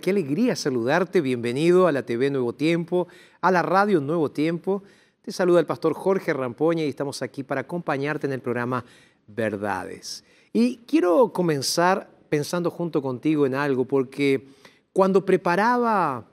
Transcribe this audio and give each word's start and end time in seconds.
Qué 0.00 0.10
alegría 0.10 0.56
saludarte. 0.56 1.20
Bienvenido 1.20 1.86
a 1.86 1.92
la 1.92 2.04
TV 2.04 2.30
Nuevo 2.30 2.54
Tiempo, 2.54 3.08
a 3.40 3.50
la 3.50 3.62
radio 3.62 4.00
Nuevo 4.00 4.30
Tiempo. 4.30 4.82
Te 5.20 5.32
saluda 5.32 5.60
el 5.60 5.66
pastor 5.66 5.92
Jorge 5.92 6.32
Rampoña 6.32 6.84
y 6.84 6.88
estamos 6.88 7.20
aquí 7.20 7.42
para 7.42 7.62
acompañarte 7.62 8.26
en 8.26 8.32
el 8.32 8.40
programa 8.40 8.84
Verdades. 9.26 10.24
Y 10.52 10.78
quiero 10.78 11.32
comenzar 11.32 12.10
pensando 12.28 12.70
junto 12.70 13.02
contigo 13.02 13.44
en 13.44 13.54
algo, 13.54 13.84
porque 13.84 14.46
cuando 14.92 15.24
preparaba 15.26 16.26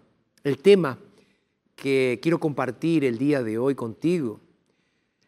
el 0.43 0.59
tema 0.59 0.97
que 1.75 2.19
quiero 2.21 2.39
compartir 2.39 3.03
el 3.03 3.17
día 3.17 3.43
de 3.43 3.57
hoy 3.57 3.75
contigo, 3.75 4.39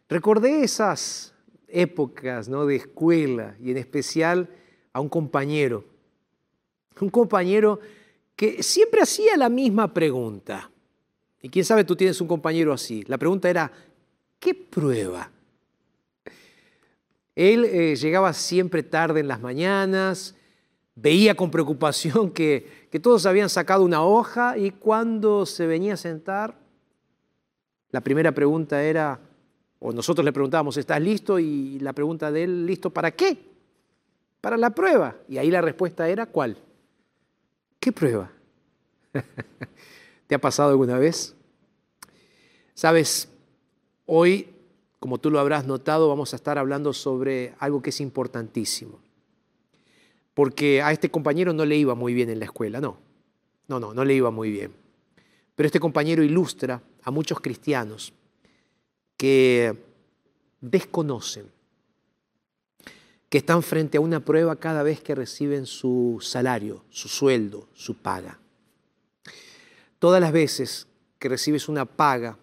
recordé 0.08 0.64
esas 0.64 1.34
épocas 1.68 2.48
¿no? 2.48 2.66
de 2.66 2.78
escuela 2.78 3.56
y 3.62 3.72
en 3.72 3.78
especial 3.78 4.50
a 4.94 5.02
un 5.02 5.10
compañero 5.10 5.84
un 7.02 7.10
compañero 7.10 7.80
que 8.42 8.64
siempre 8.64 9.04
hacía 9.04 9.38
la 9.38 9.50
misma 9.50 9.94
pregunta. 9.94 10.72
Y 11.44 11.50
quién 11.50 11.64
sabe, 11.64 11.84
tú 11.84 11.96
tienes 11.96 12.20
un 12.22 12.28
compañero 12.28 12.74
así. 12.74 13.04
La 13.04 13.20
pregunta 13.20 13.48
era, 13.48 13.72
¿qué 14.40 14.56
prueba? 14.56 15.30
Él 17.36 17.66
eh, 17.66 17.96
llegaba 17.96 18.34
siempre 18.34 18.82
tarde 18.82 19.20
en 19.20 19.28
las 19.28 19.42
mañanas, 19.42 20.34
veía 20.96 21.36
con 21.36 21.52
preocupación 21.52 22.32
que, 22.32 22.88
que 22.90 23.00
todos 23.00 23.28
habían 23.28 23.48
sacado 23.48 23.84
una 23.84 24.04
hoja 24.04 24.58
y 24.58 24.72
cuando 24.72 25.46
se 25.46 25.68
venía 25.68 25.94
a 25.94 25.98
sentar, 25.98 26.58
la 27.92 28.02
primera 28.02 28.32
pregunta 28.32 28.82
era, 28.82 29.20
o 29.78 29.92
nosotros 29.92 30.26
le 30.26 30.34
preguntábamos, 30.34 30.78
¿estás 30.78 31.00
listo? 31.00 31.38
Y 31.38 31.78
la 31.78 31.94
pregunta 31.94 32.32
de 32.32 32.46
él, 32.46 32.66
¿listo 32.66 32.90
para 32.90 33.12
qué? 33.12 33.38
Para 34.42 34.58
la 34.58 34.72
prueba. 34.72 35.16
Y 35.30 35.38
ahí 35.38 35.52
la 35.52 35.62
respuesta 35.62 36.10
era, 36.10 36.26
¿cuál? 36.26 36.58
¿Qué 37.82 37.92
prueba? 37.92 38.32
¿Te 40.28 40.36
ha 40.36 40.40
pasado 40.40 40.70
alguna 40.70 41.00
vez? 41.00 41.36
Sabes, 42.76 43.28
hoy, 44.06 44.50
como 45.00 45.18
tú 45.18 45.32
lo 45.32 45.40
habrás 45.40 45.66
notado, 45.66 46.08
vamos 46.08 46.32
a 46.32 46.36
estar 46.36 46.60
hablando 46.60 46.94
sobre 46.94 47.56
algo 47.58 47.82
que 47.82 47.90
es 47.90 48.00
importantísimo. 48.00 49.00
Porque 50.36 50.84
a 50.84 50.92
este 50.92 51.10
compañero 51.10 51.54
no 51.54 51.66
le 51.66 51.76
iba 51.76 51.96
muy 51.96 52.14
bien 52.14 52.30
en 52.30 52.38
la 52.38 52.46
escuela, 52.46 52.80
no. 52.80 53.00
No, 53.68 53.80
no, 53.80 53.96
no 53.96 54.06
le 54.06 54.14
iba 54.14 54.30
muy 54.30 54.52
bien. 54.52 54.74
Pero 55.56 55.66
este 55.66 55.80
compañero 55.80 56.22
ilustra 56.22 56.84
a 57.02 57.10
muchos 57.10 57.40
cristianos 57.40 58.14
que 59.18 59.76
desconocen 60.62 61.48
que 63.32 63.38
están 63.38 63.64
frente 63.64 63.98
a 63.98 64.02
una 64.02 64.20
prueba 64.20 64.58
cada 64.58 64.84
vez 64.84 65.00
que 65.00 65.16
reciben 65.16 65.66
su 65.66 66.18
salario, 66.22 66.84
su 66.90 67.08
sueldo, 67.08 67.70
su 67.74 67.96
paga. 67.96 68.38
Todas 70.00 70.20
las 70.20 70.34
veces 70.34 70.86
que 71.18 71.30
recibes 71.30 71.70
una 71.70 71.86
paga, 71.86 72.38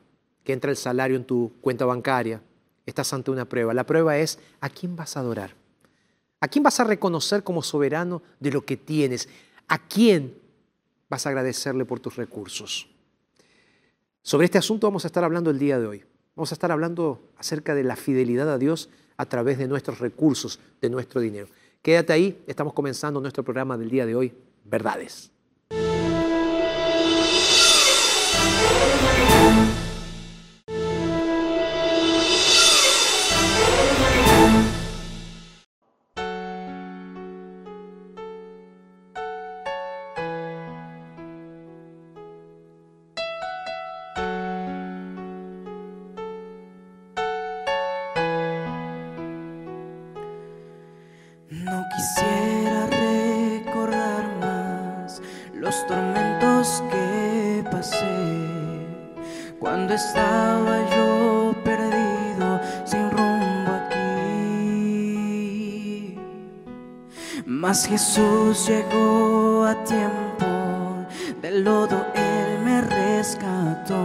que 0.44 0.54
entra 0.54 0.70
el 0.70 0.78
salario 0.78 1.18
en 1.18 1.26
tu 1.26 1.52
cuenta 1.60 1.84
bancaria, 1.84 2.40
estás 2.86 3.12
ante 3.12 3.30
una 3.30 3.44
prueba. 3.44 3.74
La 3.74 3.84
prueba 3.84 4.16
es 4.16 4.38
a 4.62 4.70
quién 4.70 4.96
vas 4.96 5.18
a 5.18 5.20
adorar, 5.20 5.54
a 6.40 6.48
quién 6.48 6.62
vas 6.62 6.80
a 6.80 6.84
reconocer 6.84 7.44
como 7.44 7.62
soberano 7.62 8.22
de 8.40 8.50
lo 8.50 8.64
que 8.64 8.78
tienes, 8.78 9.28
a 9.68 9.76
quién 9.76 10.38
vas 11.10 11.26
a 11.26 11.28
agradecerle 11.28 11.84
por 11.84 12.00
tus 12.00 12.16
recursos. 12.16 12.88
Sobre 14.22 14.46
este 14.46 14.56
asunto 14.56 14.86
vamos 14.86 15.04
a 15.04 15.08
estar 15.08 15.22
hablando 15.22 15.50
el 15.50 15.58
día 15.58 15.78
de 15.78 15.86
hoy. 15.86 16.04
Vamos 16.34 16.50
a 16.52 16.54
estar 16.54 16.72
hablando 16.72 17.20
acerca 17.36 17.74
de 17.74 17.84
la 17.84 17.96
fidelidad 17.96 18.50
a 18.50 18.56
Dios 18.56 18.88
a 19.18 19.26
través 19.26 19.58
de 19.58 19.68
nuestros 19.68 19.98
recursos, 19.98 20.58
de 20.80 20.88
nuestro 20.88 21.20
dinero. 21.20 21.48
Quédate 21.82 22.12
ahí, 22.12 22.42
estamos 22.46 22.72
comenzando 22.72 23.20
nuestro 23.20 23.44
programa 23.44 23.76
del 23.76 23.90
día 23.90 24.06
de 24.06 24.14
hoy, 24.14 24.32
Verdades. 24.64 25.30
A 69.68 69.84
tiempo 69.84 70.46
del 71.42 71.62
lodo 71.62 72.06
Él 72.14 72.58
me 72.64 72.80
rescató. 72.80 73.98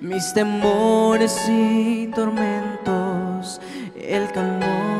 Mis 0.00 0.32
temores 0.32 1.36
y 1.48 2.08
tormentos 2.14 3.60
Él 3.96 4.28
calmó. 4.32 4.93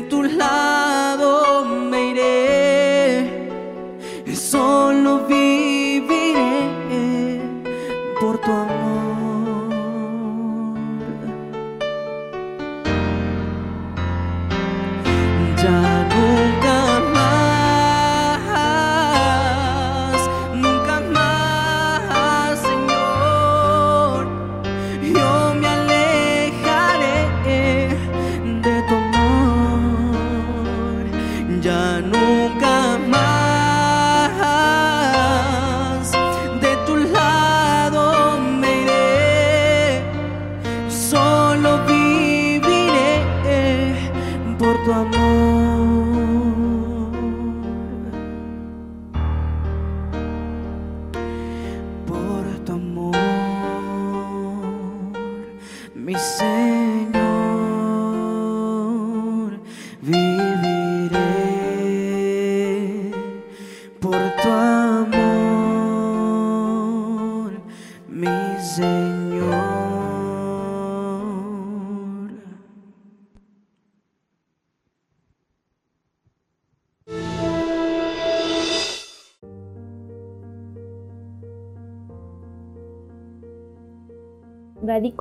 De 0.00 0.08
tu 0.08 0.22
lado 0.22 0.77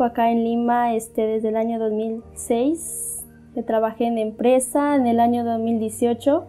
Acá 0.04 0.32
en 0.32 0.44
Lima 0.44 0.94
este, 0.94 1.24
desde 1.24 1.50
el 1.50 1.58
año 1.58 1.80
2006. 1.80 3.26
que 3.54 3.64
Trabajé 3.64 4.06
en 4.06 4.18
empresa. 4.18 4.96
En 4.96 5.08
el 5.08 5.20
año 5.20 5.44
2018 5.44 6.46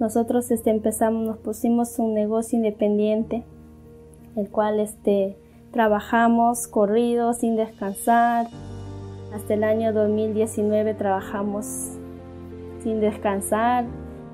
nosotros 0.00 0.50
este, 0.50 0.70
empezamos, 0.70 1.26
nos 1.26 1.38
pusimos 1.38 1.98
un 1.98 2.14
negocio 2.14 2.56
independiente, 2.56 3.44
el 4.36 4.50
cual 4.50 4.80
este, 4.80 5.36
trabajamos 5.72 6.66
corrido 6.66 7.32
sin 7.32 7.56
descansar. 7.56 8.48
Hasta 9.34 9.54
el 9.54 9.64
año 9.64 9.92
2019 9.92 10.94
trabajamos 10.94 11.66
sin 12.82 13.00
descansar. 13.00 13.84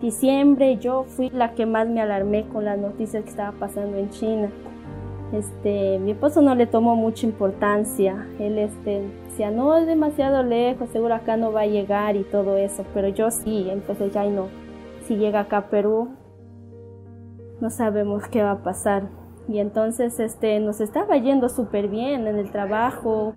Diciembre 0.01 0.79
yo 0.79 1.05
fui 1.05 1.29
la 1.31 1.55
que 1.55 1.67
más 1.67 1.89
me 1.89 2.01
alarmé 2.01 2.49
con 2.49 2.65
las 2.65 2.79
noticias 2.79 3.23
que 3.25 3.31
estaba 3.31 3.53
pasando 3.53 3.99
en 3.99 4.11
China. 4.11 4.51
Este, 5.33 5.99
mi 6.01 6.11
esposo 6.11 6.43
no 6.43 6.55
le 6.55 6.67
tomó 6.67 6.97
mucha 6.97 7.27
importancia. 7.27 8.27
Él 8.39 8.59
este, 8.59 9.03
decía, 9.25 9.51
no, 9.51 9.77
es 9.77 9.87
demasiado 9.87 10.43
lejos, 10.43 10.91
seguro 10.91 11.15
acá 11.15 11.37
no 11.37 11.53
va 11.53 11.63
a 11.63 11.67
llegar 11.67 12.17
y 12.17 12.25
todo 12.25 12.57
eso. 12.57 12.85
Pero 12.95 13.09
yo 13.09 13.31
sí, 13.31 13.69
entonces 13.71 14.13
ya 14.13 14.25
no. 14.25 14.49
Si 15.07 15.17
llega 15.17 15.41
acá 15.41 15.59
a 15.59 15.71
Perú, 15.71 16.09
no 17.61 17.71
sabemos 17.71 18.27
qué 18.29 18.43
va 18.43 18.53
a 18.53 18.63
pasar. 18.63 19.09
Y 19.49 19.59
entonces 19.59 20.19
este, 20.21 20.59
nos 20.61 20.81
estaba 20.81 21.17
yendo 21.17 21.49
súper 21.49 21.89
bien 21.89 22.27
en 22.27 22.37
el 22.37 22.51
trabajo. 22.51 23.35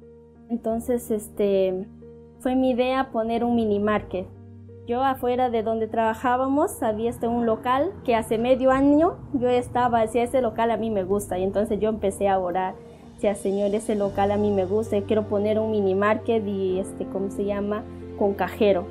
Entonces 0.49 1.11
este, 1.11 1.87
fue 2.39 2.55
mi 2.55 2.71
idea 2.71 3.11
poner 3.11 3.43
un 3.43 3.55
mini 3.55 3.79
market. 3.79 4.27
Yo 4.85 5.01
afuera 5.01 5.49
de 5.49 5.63
donde 5.63 5.87
trabajábamos 5.87 6.83
había 6.83 7.09
este 7.09 7.29
un 7.29 7.45
local 7.45 7.93
que 8.03 8.15
hace 8.15 8.37
medio 8.37 8.69
año 8.69 9.15
yo 9.31 9.47
estaba, 9.47 10.01
decía, 10.01 10.23
ese 10.23 10.41
local 10.41 10.71
a 10.71 10.77
mí 10.77 10.89
me 10.89 11.05
gusta 11.05 11.39
y 11.39 11.43
entonces 11.43 11.79
yo 11.79 11.87
empecé 11.87 12.27
a 12.27 12.37
orar, 12.37 12.75
decía, 13.13 13.33
Señor, 13.35 13.73
ese 13.73 13.95
local 13.95 14.33
a 14.33 14.37
mí 14.37 14.51
me 14.51 14.65
gusta, 14.65 14.99
quiero 15.03 15.23
poner 15.29 15.57
un 15.57 15.71
mini 15.71 15.95
market 15.95 16.45
y 16.45 16.79
este, 16.79 17.05
¿cómo 17.05 17.31
se 17.31 17.45
llama? 17.45 17.83
Con 18.19 18.33
cajero. 18.33 18.83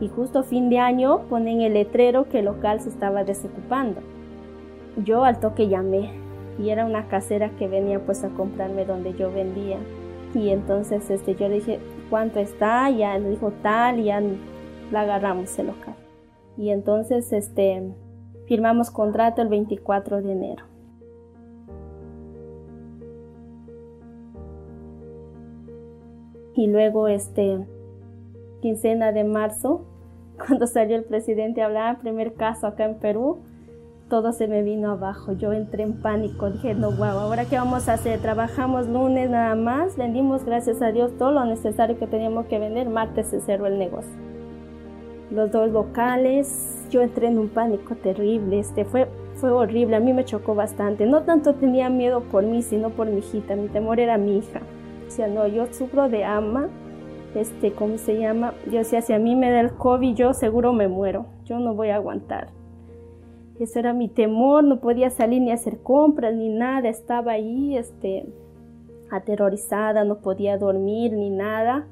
Y 0.00 0.08
justo 0.08 0.44
fin 0.44 0.70
de 0.70 0.78
año 0.78 1.20
ponen 1.28 1.60
el 1.60 1.74
letrero 1.74 2.30
que 2.30 2.38
el 2.38 2.46
local 2.46 2.80
se 2.80 2.88
estaba 2.88 3.22
desocupando. 3.22 4.00
Yo 5.04 5.24
al 5.24 5.40
toque 5.40 5.68
llamé 5.68 6.10
y 6.58 6.70
era 6.70 6.86
una 6.86 7.06
casera 7.08 7.50
que 7.58 7.68
venía 7.68 8.00
pues 8.00 8.24
a 8.24 8.30
comprarme 8.30 8.86
donde 8.86 9.12
yo 9.12 9.30
vendía. 9.30 9.76
Y 10.34 10.48
entonces 10.48 11.10
este, 11.10 11.34
yo 11.34 11.48
le 11.48 11.56
dije, 11.56 11.80
¿cuánto 12.08 12.40
está? 12.40 12.88
Ya 12.88 13.18
le 13.18 13.28
dijo 13.28 13.52
tal 13.62 14.02
ya 14.02 14.22
la 14.90 15.02
agarramos 15.02 15.58
el 15.58 15.68
local. 15.68 15.94
Y 16.56 16.70
entonces 16.70 17.32
este, 17.32 17.92
firmamos 18.46 18.90
contrato 18.90 19.42
el 19.42 19.48
24 19.48 20.22
de 20.22 20.32
enero. 20.32 20.64
Y 26.54 26.66
luego, 26.66 27.06
este, 27.06 27.64
quincena 28.60 29.12
de 29.12 29.22
marzo, 29.22 29.84
cuando 30.44 30.66
salió 30.66 30.96
el 30.96 31.04
presidente 31.04 31.62
a 31.62 31.66
hablar, 31.66 32.00
primer 32.00 32.34
caso 32.34 32.66
acá 32.66 32.84
en 32.84 32.96
Perú, 32.96 33.38
todo 34.08 34.32
se 34.32 34.48
me 34.48 34.62
vino 34.62 34.90
abajo. 34.90 35.32
Yo 35.32 35.52
entré 35.52 35.84
en 35.84 36.00
pánico, 36.00 36.50
dije, 36.50 36.74
no, 36.74 36.90
wow, 36.90 37.20
¿ahora 37.20 37.44
qué 37.44 37.56
vamos 37.56 37.88
a 37.88 37.92
hacer? 37.92 38.20
Trabajamos 38.20 38.88
lunes 38.88 39.30
nada 39.30 39.54
más, 39.54 39.96
vendimos, 39.96 40.44
gracias 40.44 40.82
a 40.82 40.90
Dios, 40.90 41.16
todo 41.16 41.30
lo 41.30 41.44
necesario 41.44 41.98
que 41.98 42.06
teníamos 42.06 42.46
que 42.46 42.58
vender, 42.58 42.88
martes 42.88 43.28
se 43.28 43.40
cerró 43.40 43.66
el 43.66 43.78
negocio. 43.78 44.37
Los 45.30 45.50
dos 45.50 45.70
locales. 45.70 46.86
Yo 46.90 47.02
entré 47.02 47.28
en 47.28 47.38
un 47.38 47.48
pánico 47.48 47.94
terrible, 47.96 48.58
este 48.58 48.84
fue, 48.84 49.08
fue 49.34 49.50
horrible, 49.50 49.96
a 49.96 50.00
mí 50.00 50.12
me 50.12 50.24
chocó 50.24 50.54
bastante. 50.54 51.06
No 51.06 51.22
tanto 51.22 51.54
tenía 51.54 51.90
miedo 51.90 52.22
por 52.22 52.44
mí, 52.44 52.62
sino 52.62 52.90
por 52.90 53.08
mi 53.08 53.18
hijita, 53.18 53.56
mi 53.56 53.68
temor 53.68 54.00
era 54.00 54.16
mi 54.16 54.38
hija. 54.38 54.60
O 55.06 55.10
sea, 55.10 55.28
no, 55.28 55.46
yo 55.46 55.66
sufro 55.72 56.08
de 56.08 56.24
ama, 56.24 56.68
este, 57.34 57.72
¿cómo 57.72 57.98
se 57.98 58.18
llama? 58.18 58.54
Yo 58.66 58.78
decía, 58.78 59.02
si 59.02 59.12
a 59.12 59.18
mí 59.18 59.36
me 59.36 59.50
da 59.50 59.60
el 59.60 59.72
COVID, 59.72 60.14
yo 60.14 60.32
seguro 60.34 60.72
me 60.72 60.88
muero, 60.88 61.26
yo 61.44 61.58
no 61.58 61.74
voy 61.74 61.90
a 61.90 61.96
aguantar. 61.96 62.48
Eso 63.58 63.78
era 63.80 63.92
mi 63.92 64.08
temor, 64.08 64.64
no 64.64 64.80
podía 64.80 65.10
salir 65.10 65.42
ni 65.42 65.50
hacer 65.50 65.82
compras 65.82 66.34
ni 66.34 66.48
nada, 66.48 66.88
estaba 66.88 67.32
ahí, 67.32 67.76
este, 67.76 68.26
aterrorizada, 69.10 70.04
no 70.04 70.18
podía 70.20 70.58
dormir 70.58 71.12
ni 71.12 71.30
nada. 71.30 71.86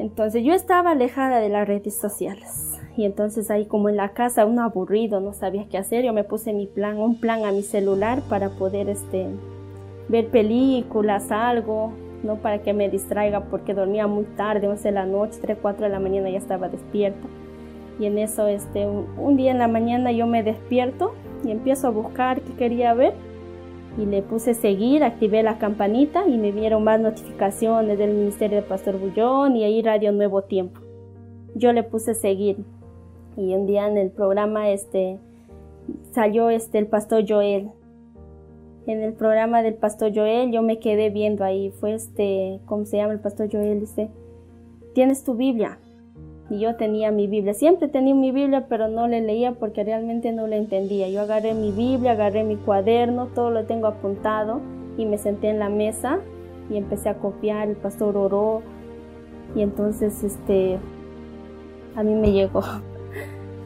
Entonces 0.00 0.42
yo 0.42 0.54
estaba 0.54 0.92
alejada 0.92 1.40
de 1.40 1.50
las 1.50 1.68
redes 1.68 1.94
sociales. 1.94 2.80
Y 2.96 3.04
entonces 3.04 3.50
ahí 3.50 3.66
como 3.66 3.90
en 3.90 3.96
la 3.96 4.14
casa, 4.14 4.46
uno 4.46 4.62
aburrido, 4.62 5.20
no 5.20 5.34
sabía 5.34 5.66
qué 5.68 5.76
hacer, 5.76 6.04
yo 6.04 6.14
me 6.14 6.24
puse 6.24 6.54
mi 6.54 6.66
plan, 6.66 6.96
un 6.96 7.20
plan 7.20 7.44
a 7.44 7.52
mi 7.52 7.62
celular 7.62 8.22
para 8.22 8.48
poder 8.48 8.88
este, 8.88 9.26
ver 10.08 10.28
películas, 10.28 11.30
algo, 11.30 11.92
no 12.22 12.36
para 12.36 12.62
que 12.62 12.72
me 12.72 12.88
distraiga 12.88 13.44
porque 13.44 13.74
dormía 13.74 14.06
muy 14.06 14.24
tarde, 14.24 14.68
11 14.68 14.88
de 14.88 14.92
la 14.92 15.04
noche, 15.04 15.38
3, 15.42 15.58
4 15.60 15.84
de 15.84 15.90
la 15.90 16.00
mañana 16.00 16.30
ya 16.30 16.38
estaba 16.38 16.70
despierta. 16.70 17.28
Y 17.98 18.06
en 18.06 18.16
eso, 18.16 18.46
este, 18.46 18.86
un 18.86 19.36
día 19.36 19.50
en 19.50 19.58
la 19.58 19.68
mañana 19.68 20.12
yo 20.12 20.26
me 20.26 20.42
despierto 20.42 21.12
y 21.44 21.50
empiezo 21.50 21.88
a 21.88 21.90
buscar 21.90 22.40
qué 22.40 22.54
quería 22.54 22.94
ver 22.94 23.12
y 24.00 24.06
le 24.06 24.22
puse 24.22 24.54
seguir, 24.54 25.04
activé 25.04 25.42
la 25.42 25.58
campanita 25.58 26.26
y 26.26 26.38
me 26.38 26.52
vieron 26.52 26.84
más 26.84 26.98
notificaciones 26.98 27.98
del 27.98 28.14
Ministerio 28.14 28.56
de 28.56 28.62
Pastor 28.62 28.98
Bullón 28.98 29.56
y 29.56 29.64
ahí 29.64 29.82
Radio 29.82 30.10
Nuevo 30.12 30.42
Tiempo. 30.42 30.80
Yo 31.54 31.72
le 31.72 31.82
puse 31.82 32.14
seguir 32.14 32.56
y 33.36 33.54
un 33.54 33.66
día 33.66 33.86
en 33.88 33.98
el 33.98 34.10
programa 34.10 34.70
este 34.70 35.18
salió 36.12 36.48
este 36.48 36.78
el 36.78 36.86
pastor 36.86 37.24
Joel. 37.28 37.70
En 38.86 39.02
el 39.02 39.12
programa 39.12 39.62
del 39.62 39.74
pastor 39.74 40.12
Joel 40.14 40.50
yo 40.50 40.62
me 40.62 40.78
quedé 40.78 41.10
viendo 41.10 41.44
ahí, 41.44 41.70
fue 41.70 41.92
este, 41.92 42.60
¿cómo 42.64 42.86
se 42.86 42.96
llama 42.96 43.12
el 43.12 43.20
pastor 43.20 43.50
Joel? 43.52 43.80
Dice, 43.80 44.08
¿tienes 44.94 45.24
tu 45.24 45.34
Biblia? 45.34 45.78
Y 46.50 46.58
yo 46.58 46.74
tenía 46.74 47.12
mi 47.12 47.28
Biblia. 47.28 47.54
Siempre 47.54 47.86
tenía 47.86 48.14
mi 48.14 48.32
Biblia, 48.32 48.66
pero 48.68 48.88
no 48.88 49.06
le 49.06 49.20
leía 49.20 49.52
porque 49.52 49.84
realmente 49.84 50.32
no 50.32 50.48
le 50.48 50.56
entendía. 50.56 51.08
Yo 51.08 51.20
agarré 51.20 51.54
mi 51.54 51.70
Biblia, 51.70 52.12
agarré 52.12 52.42
mi 52.42 52.56
cuaderno, 52.56 53.28
todo 53.28 53.50
lo 53.50 53.64
tengo 53.64 53.86
apuntado 53.86 54.60
y 54.98 55.06
me 55.06 55.16
senté 55.16 55.48
en 55.50 55.60
la 55.60 55.68
mesa 55.68 56.18
y 56.68 56.76
empecé 56.76 57.08
a 57.08 57.14
copiar. 57.14 57.68
El 57.68 57.76
pastor 57.76 58.16
oró 58.16 58.62
y 59.54 59.62
entonces 59.62 60.24
este 60.24 60.78
a 61.94 62.02
mí 62.02 62.14
me 62.14 62.32
llegó. 62.32 62.62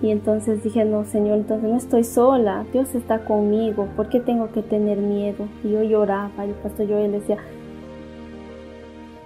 Y 0.02 0.10
entonces 0.10 0.62
dije, 0.62 0.84
no, 0.84 1.06
Señor, 1.06 1.38
entonces 1.38 1.70
no 1.70 1.76
estoy 1.76 2.04
sola, 2.04 2.66
Dios 2.74 2.94
está 2.94 3.24
conmigo, 3.24 3.88
¿por 3.96 4.10
qué 4.10 4.20
tengo 4.20 4.52
que 4.52 4.60
tener 4.60 4.98
miedo? 4.98 5.46
Y 5.62 5.70
yo 5.70 5.82
lloraba 5.82 6.44
y 6.44 6.50
el 6.50 6.54
pastor 6.56 6.86
yo 6.88 6.98
le 6.98 7.08
decía, 7.08 7.38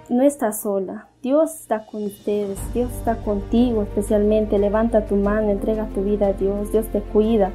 no 0.09 0.23
estás 0.23 0.61
sola. 0.61 1.08
Dios 1.21 1.53
está 1.53 1.85
con 1.85 2.05
ustedes, 2.05 2.57
Dios 2.73 2.89
está 2.93 3.17
contigo 3.17 3.83
especialmente. 3.83 4.57
Levanta 4.57 5.05
tu 5.05 5.17
mano, 5.17 5.49
entrega 5.49 5.89
tu 5.89 6.01
vida 6.01 6.27
a 6.27 6.33
Dios, 6.33 6.71
Dios 6.71 6.87
te 6.87 7.01
cuida. 7.01 7.51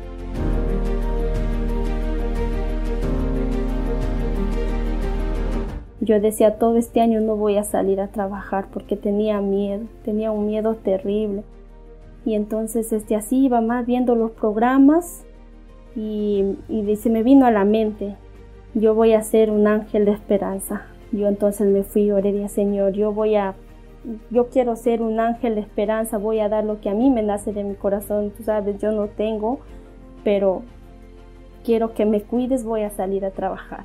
Yo 6.01 6.21
decía, 6.21 6.59
todo 6.59 6.77
este 6.77 7.01
año 7.01 7.23
no 7.23 7.37
voy 7.37 7.57
a 7.57 7.65
salir 7.65 8.03
a 8.03 8.09
trabajar 8.09 8.67
porque 8.71 8.97
tenía 8.97 9.41
miedo, 9.41 9.85
tenía 10.05 10.31
un 10.31 10.47
miedo 10.47 10.75
terrible. 10.75 11.43
Y 12.27 12.35
entonces 12.35 12.93
este, 12.93 13.17
así 13.17 13.47
iba 13.47 13.63
más 13.63 13.87
viendo 13.87 14.15
los 14.15 14.33
programas 14.33 15.25
y, 15.97 16.59
y 16.69 17.09
me 17.09 17.23
vino 17.23 17.47
a 17.47 17.51
la 17.51 17.65
mente, 17.65 18.17
yo 18.75 18.95
voy 18.95 19.15
a 19.15 19.23
ser 19.23 19.51
un 19.51 19.67
ángel 19.67 20.05
de 20.05 20.13
esperanza, 20.13 20.87
yo 21.15 21.29
entonces 21.29 21.67
me 21.67 21.83
fui 21.83 22.03
y 22.03 22.11
oré, 22.13 22.33
dije, 22.33 22.49
Señor, 22.49 22.93
yo 22.93 23.13
voy 23.13 23.37
a, 23.37 23.55
yo 24.31 24.49
quiero 24.49 24.77
ser 24.77 25.03
un 25.03 25.21
ángel 25.21 25.55
de 25.55 25.61
esperanza, 25.61 26.19
voy 26.19 26.41
a 26.41 26.49
dar 26.49 26.65
lo 26.65 26.81
que 26.81 26.91
a 26.91 26.95
mí 26.95 27.11
me 27.11 27.23
nace 27.23 27.53
de 27.53 27.65
mi 27.65 27.75
corazón, 27.75 28.33
tú 28.37 28.43
sabes, 28.43 28.79
yo 28.81 28.93
no 28.93 29.07
tengo, 29.09 29.61
pero 30.25 30.63
quiero 31.65 31.95
que 31.95 32.05
me 32.05 32.23
cuides, 32.23 32.65
voy 32.65 32.83
a 32.83 32.91
salir 32.91 33.25
a 33.25 33.31
trabajar. 33.31 33.85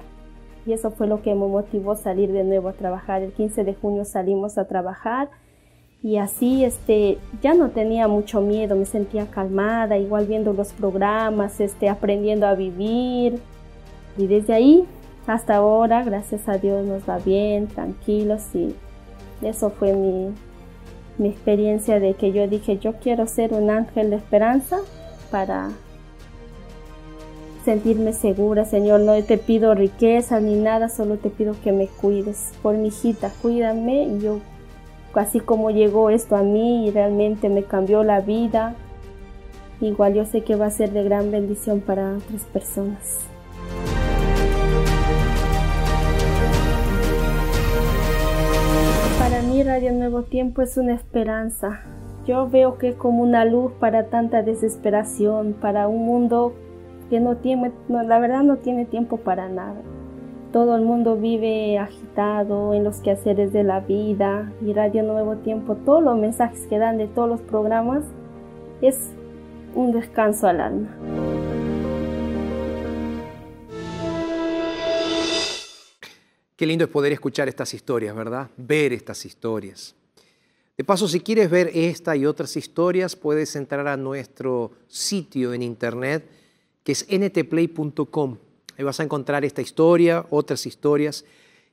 Y 0.65 0.73
eso 0.73 0.91
fue 0.91 1.07
lo 1.07 1.21
que 1.21 1.33
me 1.33 1.47
motivó 1.47 1.95
salir 1.95 2.31
de 2.31 2.43
nuevo 2.43 2.69
a 2.69 2.73
trabajar. 2.73 3.23
El 3.23 3.31
15 3.31 3.63
de 3.63 3.73
junio 3.73 4.05
salimos 4.05 4.57
a 4.57 4.67
trabajar 4.67 5.29
y 6.01 6.17
así 6.17 6.63
este 6.63 7.17
ya 7.41 7.53
no 7.53 7.69
tenía 7.69 8.07
mucho 8.07 8.41
miedo, 8.41 8.75
me 8.75 8.85
sentía 8.85 9.25
calmada, 9.27 9.97
igual 9.97 10.27
viendo 10.27 10.53
los 10.53 10.71
programas, 10.73 11.59
este 11.59 11.89
aprendiendo 11.89 12.45
a 12.45 12.55
vivir. 12.55 13.39
Y 14.17 14.27
desde 14.27 14.53
ahí 14.53 14.85
hasta 15.29 15.57
ahora, 15.57 16.03
gracias 16.03 16.49
a 16.49 16.57
Dios, 16.57 16.83
nos 16.87 17.07
va 17.07 17.19
bien, 17.19 17.67
tranquilos 17.67 18.41
y 18.55 18.75
eso 19.43 19.69
fue 19.69 19.93
mi, 19.93 20.33
mi 21.19 21.29
experiencia 21.29 21.99
de 21.99 22.15
que 22.15 22.31
yo 22.31 22.47
dije, 22.47 22.79
yo 22.79 22.93
quiero 22.93 23.27
ser 23.27 23.53
un 23.53 23.69
ángel 23.69 24.09
de 24.09 24.15
esperanza 24.15 24.77
para 25.29 25.69
sentirme 27.63 28.13
segura, 28.13 28.65
Señor. 28.65 29.01
No 29.01 29.21
te 29.23 29.37
pido 29.37 29.75
riqueza 29.75 30.39
ni 30.39 30.55
nada, 30.55 30.89
solo 30.89 31.17
te 31.17 31.29
pido 31.29 31.53
que 31.63 31.71
me 31.71 31.85
cuides. 31.85 32.51
Por 32.63 32.75
mi 32.75 32.87
hijita, 32.87 33.31
cuídame. 33.39 34.05
Y 34.05 34.21
yo, 34.21 34.39
así 35.13 35.39
como 35.39 35.69
llegó 35.69 36.09
esto 36.09 36.37
a 36.37 36.41
mí 36.41 36.87
y 36.87 36.91
realmente 36.91 37.49
me 37.49 37.63
cambió 37.63 38.03
la 38.03 38.21
vida, 38.21 38.73
igual 39.79 40.15
yo 40.15 40.25
sé 40.25 40.41
que 40.41 40.55
va 40.55 40.65
a 40.65 40.71
ser 40.71 40.89
de 40.91 41.03
gran 41.03 41.29
bendición 41.29 41.81
para 41.81 42.17
otras 42.17 42.45
personas. 42.45 43.28
Radio 49.63 49.91
Nuevo 49.91 50.23
Tiempo 50.23 50.61
es 50.61 50.77
una 50.77 50.93
esperanza. 50.93 51.81
Yo 52.25 52.49
veo 52.49 52.77
que 52.77 52.89
es 52.89 52.95
como 52.95 53.23
una 53.23 53.43
luz 53.43 53.73
para 53.79 54.05
tanta 54.05 54.41
desesperación, 54.41 55.53
para 55.53 55.87
un 55.87 56.05
mundo 56.05 56.53
que 57.09 57.19
no 57.19 57.37
tiene, 57.37 57.71
la 57.89 58.19
verdad 58.19 58.43
no 58.43 58.57
tiene 58.57 58.85
tiempo 58.85 59.17
para 59.17 59.49
nada. 59.49 59.81
Todo 60.53 60.75
el 60.75 60.83
mundo 60.83 61.17
vive 61.17 61.77
agitado 61.77 62.73
en 62.73 62.83
los 62.83 63.01
quehaceres 63.01 63.51
de 63.51 63.63
la 63.63 63.81
vida 63.81 64.51
y 64.61 64.73
Radio 64.73 65.03
Nuevo 65.03 65.35
Tiempo, 65.37 65.75
todos 65.75 66.03
los 66.03 66.17
mensajes 66.17 66.65
que 66.67 66.77
dan 66.77 66.97
de 66.97 67.07
todos 67.07 67.27
los 67.27 67.41
programas 67.41 68.03
es 68.81 69.11
un 69.75 69.91
descanso 69.91 70.47
al 70.47 70.61
alma. 70.61 71.28
Qué 76.59 76.67
lindo 76.67 76.83
es 76.83 76.91
poder 76.91 77.13
escuchar 77.13 77.47
estas 77.47 77.73
historias, 77.73 78.13
¿verdad? 78.13 78.49
Ver 78.57 78.91
estas 78.91 79.23
historias. 79.23 79.95
De 80.77 80.83
paso, 80.83 81.07
si 81.07 81.21
quieres 81.21 81.49
ver 81.49 81.71
esta 81.73 82.17
y 82.17 82.25
otras 82.25 82.57
historias, 82.57 83.15
puedes 83.15 83.55
entrar 83.55 83.87
a 83.87 83.95
nuestro 83.95 84.73
sitio 84.89 85.53
en 85.53 85.63
internet, 85.63 86.29
que 86.83 86.91
es 86.91 87.07
ntplay.com. 87.09 88.37
Ahí 88.77 88.83
vas 88.83 88.99
a 88.99 89.03
encontrar 89.03 89.45
esta 89.45 89.61
historia, 89.61 90.25
otras 90.31 90.65
historias. 90.65 91.23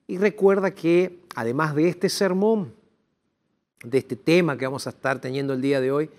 Y 0.07 0.19
recuerda 0.19 0.73
que, 0.73 1.19
además 1.35 1.75
de 1.75 1.89
este 1.89 2.09
sermón, 2.09 2.73
de 3.83 3.99
este 3.99 4.15
tema 4.15 4.57
que 4.57 4.67
vamos 4.67 4.87
a 4.87 4.91
estar 4.91 5.21
teniendo 5.21 5.53
el 5.53 5.63
día 5.63 5.81
de 5.81 5.91
hoy, 5.91 6.11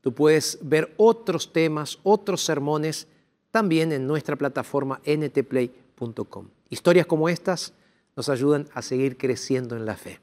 tú 0.00 0.12
puedes 0.12 0.58
ver 0.62 0.92
otros 0.96 1.52
temas, 1.52 2.00
otros 2.02 2.42
sermones, 2.42 3.06
también 3.52 3.92
en 3.92 4.04
nuestra 4.08 4.34
plataforma 4.34 5.00
ntplay.com. 5.06 6.48
Historias 6.70 7.06
como 7.06 7.28
estas 7.28 7.72
nos 8.16 8.28
ayudan 8.28 8.68
a 8.74 8.82
seguir 8.82 9.16
creciendo 9.16 9.76
en 9.76 9.86
la 9.86 9.96
fe. 9.96 10.20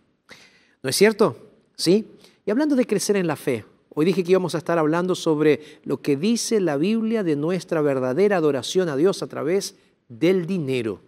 ¿No 0.84 0.89
es 0.89 0.96
cierto? 0.96 1.38
¿Sí? 1.75 2.08
Y 2.46 2.51
hablando 2.51 2.75
de 2.75 2.86
crecer 2.86 3.15
en 3.15 3.27
la 3.27 3.36
fe, 3.36 3.65
hoy 3.89 4.06
dije 4.06 4.24
que 4.24 4.32
íbamos 4.32 4.56
a 4.56 4.60
estar 4.60 4.77
hablando 4.77 5.15
sobre 5.15 5.79
lo 5.84 6.01
que 6.01 6.15
dice 6.15 6.60
la 6.60 6.77
Biblia 6.77 7.24
de 7.24 7.36
nuestra 7.36 7.82
verdadera 7.82 8.38
adoración 8.38 8.89
a 8.89 8.96
Dios 8.96 9.24
a 9.24 9.27
través 9.27 9.75
del 10.08 10.46
dinero. 10.46 11.01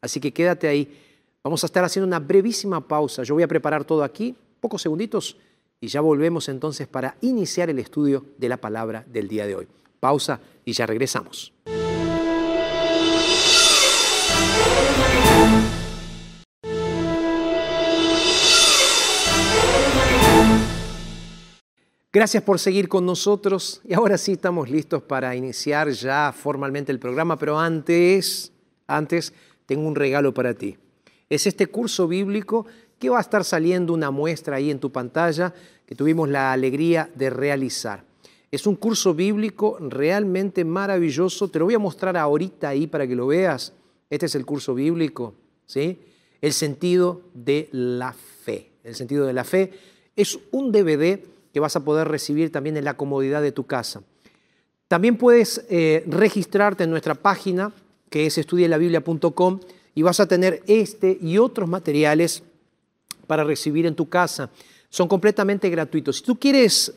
Así 0.00 0.20
que 0.20 0.32
quédate 0.32 0.68
ahí. 0.68 0.98
Vamos 1.42 1.62
a 1.64 1.66
estar 1.66 1.84
haciendo 1.84 2.06
una 2.06 2.20
brevísima 2.20 2.86
pausa. 2.86 3.22
Yo 3.22 3.34
voy 3.34 3.42
a 3.42 3.48
preparar 3.48 3.84
todo 3.84 4.04
aquí, 4.04 4.36
pocos 4.60 4.82
segunditos, 4.82 5.36
y 5.80 5.88
ya 5.88 6.00
volvemos 6.00 6.48
entonces 6.48 6.86
para 6.86 7.16
iniciar 7.20 7.68
el 7.68 7.80
estudio 7.80 8.24
de 8.38 8.48
la 8.48 8.56
palabra 8.56 9.04
del 9.08 9.26
día 9.26 9.46
de 9.46 9.56
hoy. 9.56 9.68
Pausa 9.98 10.40
y 10.64 10.72
ya 10.72 10.86
regresamos. 10.86 11.52
Gracias 22.14 22.42
por 22.42 22.58
seguir 22.58 22.90
con 22.90 23.06
nosotros 23.06 23.80
y 23.88 23.94
ahora 23.94 24.18
sí 24.18 24.32
estamos 24.32 24.68
listos 24.68 25.02
para 25.02 25.34
iniciar 25.34 25.88
ya 25.92 26.30
formalmente 26.36 26.92
el 26.92 26.98
programa, 26.98 27.38
pero 27.38 27.58
antes, 27.58 28.52
antes 28.86 29.32
tengo 29.64 29.88
un 29.88 29.94
regalo 29.94 30.34
para 30.34 30.52
ti. 30.52 30.76
Es 31.30 31.46
este 31.46 31.68
curso 31.68 32.06
bíblico 32.06 32.66
que 32.98 33.08
va 33.08 33.16
a 33.16 33.22
estar 33.22 33.44
saliendo 33.44 33.94
una 33.94 34.10
muestra 34.10 34.56
ahí 34.56 34.70
en 34.70 34.78
tu 34.78 34.92
pantalla, 34.92 35.54
que 35.86 35.94
tuvimos 35.94 36.28
la 36.28 36.52
alegría 36.52 37.08
de 37.14 37.30
realizar. 37.30 38.04
Es 38.50 38.66
un 38.66 38.76
curso 38.76 39.14
bíblico 39.14 39.78
realmente 39.80 40.66
maravilloso. 40.66 41.48
Te 41.48 41.60
lo 41.60 41.64
voy 41.64 41.74
a 41.76 41.78
mostrar 41.78 42.18
ahorita 42.18 42.68
ahí 42.68 42.86
para 42.86 43.06
que 43.06 43.16
lo 43.16 43.28
veas. 43.28 43.72
Este 44.10 44.26
es 44.26 44.34
el 44.34 44.44
curso 44.44 44.74
bíblico, 44.74 45.32
¿sí? 45.64 45.98
El 46.42 46.52
sentido 46.52 47.22
de 47.32 47.70
la 47.72 48.12
fe. 48.12 48.68
El 48.84 48.96
sentido 48.96 49.24
de 49.24 49.32
la 49.32 49.44
fe 49.44 49.72
es 50.14 50.38
un 50.50 50.70
DVD 50.70 51.32
que 51.52 51.60
vas 51.60 51.76
a 51.76 51.84
poder 51.84 52.08
recibir 52.08 52.50
también 52.50 52.76
en 52.76 52.84
la 52.84 52.94
comodidad 52.94 53.42
de 53.42 53.52
tu 53.52 53.64
casa. 53.66 54.02
También 54.88 55.16
puedes 55.16 55.64
eh, 55.70 56.04
registrarte 56.06 56.84
en 56.84 56.90
nuestra 56.90 57.14
página, 57.14 57.72
que 58.10 58.26
es 58.26 58.38
estudielabiblia.com, 58.38 59.60
y 59.94 60.02
vas 60.02 60.20
a 60.20 60.26
tener 60.26 60.62
este 60.66 61.18
y 61.20 61.38
otros 61.38 61.68
materiales 61.68 62.42
para 63.26 63.44
recibir 63.44 63.86
en 63.86 63.94
tu 63.94 64.08
casa. 64.08 64.50
Son 64.88 65.08
completamente 65.08 65.70
gratuitos. 65.70 66.18
Si 66.18 66.22
tú 66.22 66.38
quieres 66.38 66.92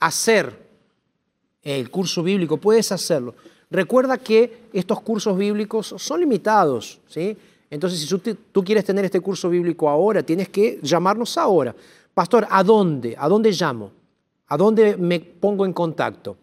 hacer 0.00 0.66
el 1.62 1.90
curso 1.90 2.22
bíblico, 2.22 2.56
puedes 2.56 2.92
hacerlo. 2.92 3.34
Recuerda 3.70 4.18
que 4.18 4.68
estos 4.72 5.00
cursos 5.00 5.36
bíblicos 5.36 5.94
son 5.98 6.20
limitados, 6.20 7.00
¿sí? 7.08 7.36
Entonces, 7.68 7.98
si 7.98 8.36
tú, 8.52 8.64
quieres 8.64 8.84
tener 8.84 9.04
este 9.04 9.20
curso 9.20 9.50
bíblico 9.50 9.88
ahora, 9.88 10.22
tienes 10.22 10.48
que 10.48 10.78
llamarnos 10.82 11.36
ahora. 11.36 11.74
Pastor, 12.16 12.46
¿a 12.48 12.64
dónde? 12.64 13.14
¿A 13.18 13.28
dónde 13.28 13.52
llamo? 13.52 13.92
¿A 14.46 14.56
dónde 14.56 14.96
me 14.96 15.20
pongo 15.20 15.66
en 15.66 15.74
contacto? 15.74 16.38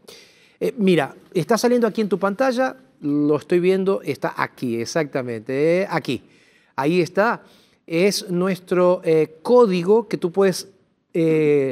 Eh, 0.60 0.72
mira, 0.78 1.16
está 1.34 1.58
saliendo 1.58 1.88
aquí 1.88 2.00
en 2.00 2.10
tu 2.10 2.20
pantalla, 2.20 2.78
lo 3.02 3.38
estoy 3.38 3.60
viendo, 3.60 4.00
está 4.04 4.36
aquí, 4.38 4.80
exactamente, 4.80 5.82
eh, 5.82 5.88
aquí. 5.90 6.22
Ahí 6.76 7.02
está. 7.02 7.42
Es 7.88 8.30
nuestro 8.30 9.02
eh, 9.04 9.40
código 9.42 10.08
que 10.08 10.18
tú 10.18 10.32
puedes 10.32 10.68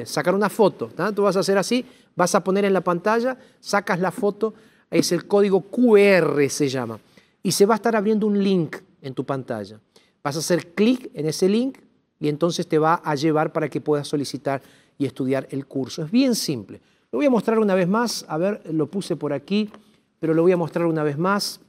sacar 0.05 0.33
una 0.33 0.49
foto. 0.49 0.89
Tú 1.15 1.21
vas 1.21 1.37
a 1.37 1.41
hacer 1.41 1.59
así, 1.59 1.85
vas 2.15 2.33
a 2.33 2.43
poner 2.43 2.65
en 2.65 2.73
la 2.73 2.81
pantalla, 2.81 3.37
sacas 3.59 3.99
la 3.99 4.09
foto, 4.09 4.55
es 4.89 5.11
el 5.11 5.27
código 5.27 5.61
QR 5.61 6.49
se 6.49 6.69
llama. 6.69 6.99
Y 7.43 7.51
se 7.51 7.67
va 7.67 7.75
a 7.75 7.77
estar 7.77 7.95
abriendo 7.95 8.25
un 8.25 8.43
link 8.43 8.77
en 8.99 9.13
tu 9.13 9.23
pantalla. 9.23 9.79
Vas 10.23 10.37
a 10.37 10.39
hacer 10.39 10.73
clic 10.73 11.11
en 11.13 11.27
ese 11.27 11.47
link 11.47 11.77
y 12.21 12.29
entonces 12.29 12.67
te 12.67 12.77
va 12.77 13.01
a 13.03 13.15
llevar 13.15 13.51
para 13.51 13.67
que 13.67 13.81
puedas 13.81 14.07
solicitar 14.07 14.61
y 14.97 15.05
estudiar 15.05 15.47
el 15.49 15.65
curso. 15.65 16.03
Es 16.03 16.11
bien 16.11 16.35
simple. 16.35 16.79
Lo 17.11 17.17
voy 17.17 17.25
a 17.25 17.31
mostrar 17.31 17.57
una 17.57 17.73
vez 17.73 17.87
más. 17.87 18.23
A 18.29 18.37
ver, 18.37 18.61
lo 18.71 18.85
puse 18.85 19.15
por 19.15 19.33
aquí, 19.33 19.69
pero 20.19 20.35
lo 20.35 20.43
voy 20.43 20.51
a 20.51 20.57
mostrar 20.57 20.85
una 20.85 21.03
vez 21.03 21.17
más. 21.17 21.59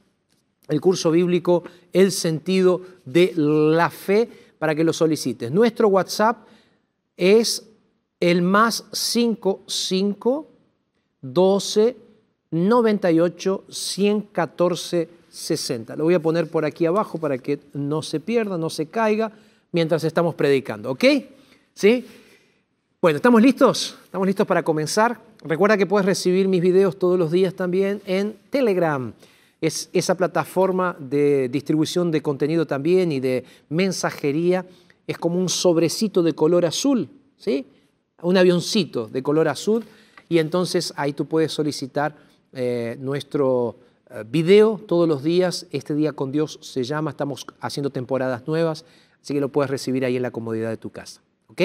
El 0.67 0.79
curso 0.79 1.09
bíblico, 1.09 1.63
el 1.91 2.11
sentido 2.11 2.81
de 3.03 3.33
la 3.35 3.89
fe, 3.89 4.29
para 4.59 4.75
que 4.75 4.83
lo 4.83 4.93
solicites. 4.93 5.51
Nuestro 5.51 5.87
WhatsApp 5.87 6.45
es 7.17 7.67
el 8.19 8.43
más 8.43 8.85
55 8.91 10.47
12 11.19 11.97
98 12.51 13.63
114 13.67 15.09
60. 15.29 15.95
Lo 15.95 16.03
voy 16.03 16.13
a 16.13 16.21
poner 16.21 16.47
por 16.47 16.63
aquí 16.63 16.85
abajo 16.85 17.17
para 17.17 17.39
que 17.39 17.59
no 17.73 18.03
se 18.03 18.19
pierda, 18.19 18.57
no 18.59 18.69
se 18.69 18.85
caiga 18.85 19.31
mientras 19.73 20.03
estamos 20.05 20.35
predicando, 20.35 20.91
¿ok? 20.91 21.03
¿Sí? 21.73 22.05
Bueno, 23.01 23.17
¿estamos 23.17 23.41
listos? 23.41 23.97
¿Estamos 24.05 24.25
listos 24.25 24.47
para 24.47 24.63
comenzar? 24.63 25.19
Recuerda 25.43 25.77
que 25.77 25.85
puedes 25.85 26.05
recibir 26.05 26.47
mis 26.47 26.61
videos 26.61 26.97
todos 26.97 27.19
los 27.19 27.31
días 27.31 27.53
también 27.53 28.01
en 28.05 28.37
Telegram. 28.49 29.11
Es 29.59 29.89
esa 29.91 30.15
plataforma 30.15 30.95
de 30.99 31.49
distribución 31.49 32.11
de 32.11 32.21
contenido 32.21 32.65
también 32.65 33.11
y 33.11 33.19
de 33.19 33.43
mensajería. 33.67 34.65
Es 35.05 35.17
como 35.17 35.37
un 35.37 35.49
sobrecito 35.49 36.23
de 36.23 36.33
color 36.33 36.65
azul, 36.65 37.09
¿sí? 37.37 37.65
Un 38.21 38.37
avioncito 38.37 39.07
de 39.07 39.21
color 39.21 39.49
azul 39.49 39.83
y 40.29 40.37
entonces 40.37 40.93
ahí 40.95 41.11
tú 41.13 41.25
puedes 41.25 41.51
solicitar 41.51 42.15
eh, 42.53 42.95
nuestro 42.99 43.77
eh, 44.09 44.23
video 44.29 44.79
todos 44.87 45.09
los 45.09 45.23
días. 45.23 45.65
Este 45.71 45.95
día 45.95 46.13
con 46.13 46.31
Dios 46.31 46.59
se 46.61 46.83
llama, 46.83 47.09
estamos 47.11 47.45
haciendo 47.59 47.89
temporadas 47.89 48.47
nuevas, 48.47 48.85
así 49.23 49.33
que 49.33 49.39
lo 49.39 49.49
puedes 49.49 49.71
recibir 49.71 50.03
ahí 50.03 50.17
en 50.17 50.21
la 50.21 50.31
comodidad 50.31 50.69
de 50.69 50.77
tu 50.77 50.89
casa. 50.89 51.21
¿Ok? 51.47 51.61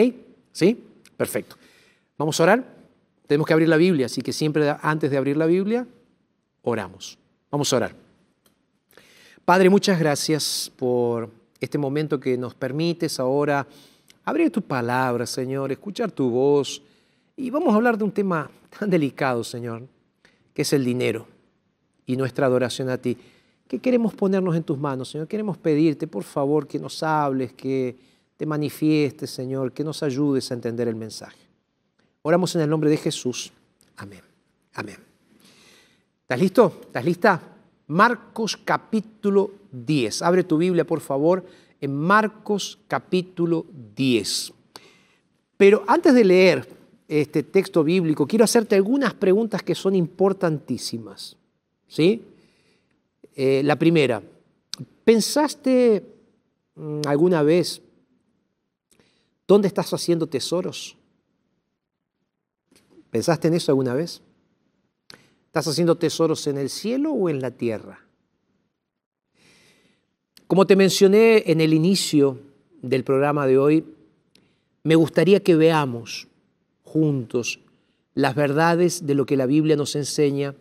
¿Sí? 0.53 0.83
Perfecto. 1.17 1.57
Vamos 2.17 2.39
a 2.39 2.45
orar. 2.45 2.65
Tenemos 3.27 3.47
que 3.47 3.53
abrir 3.53 3.69
la 3.69 3.77
Biblia, 3.77 4.07
así 4.07 4.23
que 4.23 4.33
siempre 4.33 4.75
antes 4.81 5.11
de 5.11 5.19
abrir 5.19 5.37
la 5.37 5.47
Biblia, 5.47 5.87
oramos. 6.63 7.19
Vamos 7.51 7.73
a 7.73 7.77
orar. 7.77 7.95
Padre, 9.45 9.69
muchas 9.69 9.99
gracias 9.99 10.71
por 10.77 11.31
este 11.61 11.79
momento 11.79 12.21
que 12.21 12.39
nos 12.39 12.55
permites 12.55 13.19
ahora 13.19 13.67
abrir 14.25 14.51
tu 14.51 14.63
palabra, 14.63 15.27
Señor, 15.27 15.73
escuchar 15.73 16.13
tu 16.13 16.31
voz. 16.31 16.81
Y 17.37 17.51
vamos 17.51 17.73
a 17.73 17.77
hablar 17.77 17.99
de 17.99 18.05
un 18.05 18.13
tema 18.13 18.51
tan 18.79 18.89
delicado, 18.89 19.43
Señor, 19.43 19.83
que 20.55 20.63
es 20.63 20.73
el 20.73 20.85
dinero 20.85 21.27
y 22.07 22.17
nuestra 22.17 22.47
adoración 22.47 22.89
a 22.89 22.99
ti. 22.99 23.17
¿Qué 23.69 23.79
queremos 23.79 24.15
ponernos 24.15 24.57
en 24.57 24.63
tus 24.63 24.79
manos, 24.79 25.11
Señor? 25.11 25.29
Queremos 25.29 25.59
pedirte, 25.59 26.07
por 26.07 26.25
favor, 26.25 26.67
que 26.67 26.79
nos 26.79 27.03
hables, 27.03 27.53
que 27.53 27.97
te 28.39 28.47
manifiestes, 28.47 29.29
Señor, 29.31 29.73
que 29.73 29.85
nos 29.85 30.03
ayudes 30.03 30.51
a 30.51 30.55
entender 30.55 30.89
el 30.89 30.97
mensaje. 30.97 31.39
Oramos 32.23 32.55
en 32.57 32.63
el 32.63 32.71
nombre 32.71 32.89
de 32.89 32.97
Jesús. 32.97 33.53
Amén. 33.97 34.23
Amén. 34.73 34.97
¿Estás 36.23 36.41
listo? 36.41 36.81
¿Estás 36.81 37.05
lista? 37.05 37.43
Marcos 37.89 38.57
capítulo 38.57 39.51
10. 39.71 40.23
Abre 40.23 40.45
tu 40.45 40.57
Biblia, 40.57 40.87
por 40.87 41.01
favor, 41.01 41.45
en 41.79 41.95
Marcos 41.95 42.79
capítulo 42.89 43.67
10. 43.95 44.53
Pero 45.59 45.85
antes 45.87 46.15
de 46.15 46.25
leer 46.25 46.69
este 47.07 47.43
texto 47.43 47.85
bíblico, 47.85 48.27
quiero 48.27 48.45
hacerte 48.45 48.77
algunas 48.77 49.13
preguntas 49.13 49.63
que 49.63 49.75
son 49.75 49.95
importantísimas. 49.95 51.37
¿Sí? 51.87 52.23
Eh, 53.41 53.63
la 53.63 53.77
primera, 53.77 54.21
¿pensaste 55.05 56.05
mm, 56.75 57.03
alguna 57.07 57.45
vez 57.45 57.81
dónde 59.47 59.69
estás 59.69 59.95
haciendo 59.95 60.27
tesoros? 60.27 60.97
¿Pensaste 63.13 63.47
en 63.47 63.55
eso 63.55 63.71
alguna 63.71 63.95
vez? 63.95 64.23
¿Estás 65.47 65.69
haciendo 65.69 65.97
tesoros 65.97 66.49
en 66.49 66.59
el 66.59 66.69
cielo 66.69 67.13
o 67.13 67.29
en 67.29 67.41
la 67.41 67.53
tierra? 67.53 68.05
Como 70.49 70.67
te 70.67 70.75
mencioné 70.75 71.45
en 71.47 71.61
el 71.61 71.75
inicio 71.75 72.41
del 72.83 73.05
programa 73.05 73.47
de 73.47 73.57
hoy, 73.57 73.85
me 74.83 74.97
gustaría 74.97 75.45
que 75.45 75.55
veamos 75.55 76.27
juntos 76.83 77.61
las 78.15 78.35
verdades 78.35 79.07
de 79.07 79.15
lo 79.15 79.27
que 79.27 79.37
la 79.37 79.47
Biblia 79.47 79.77
nos 79.77 79.95
enseña 79.95 80.57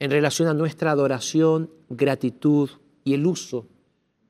en 0.00 0.10
relación 0.10 0.48
a 0.48 0.54
nuestra 0.54 0.90
adoración, 0.90 1.70
gratitud 1.88 2.70
y 3.04 3.14
el 3.14 3.26
uso 3.26 3.66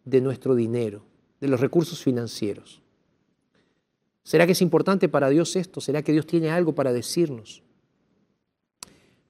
de 0.05 0.21
nuestro 0.21 0.55
dinero, 0.55 1.03
de 1.41 1.49
los 1.49 1.61
recursos 1.61 2.03
financieros. 2.03 2.81
¿Será 4.23 4.47
que 4.47 4.53
es 4.53 4.63
importante 4.63 5.09
para 5.09 5.29
Dios 5.29 5.57
esto? 5.57 5.81
¿Será 5.81 6.03
que 6.03 6.13
Dios 6.13 6.27
tiene 6.27 6.51
algo 6.51 6.75
para 6.75 6.93
decirnos? 6.93 7.63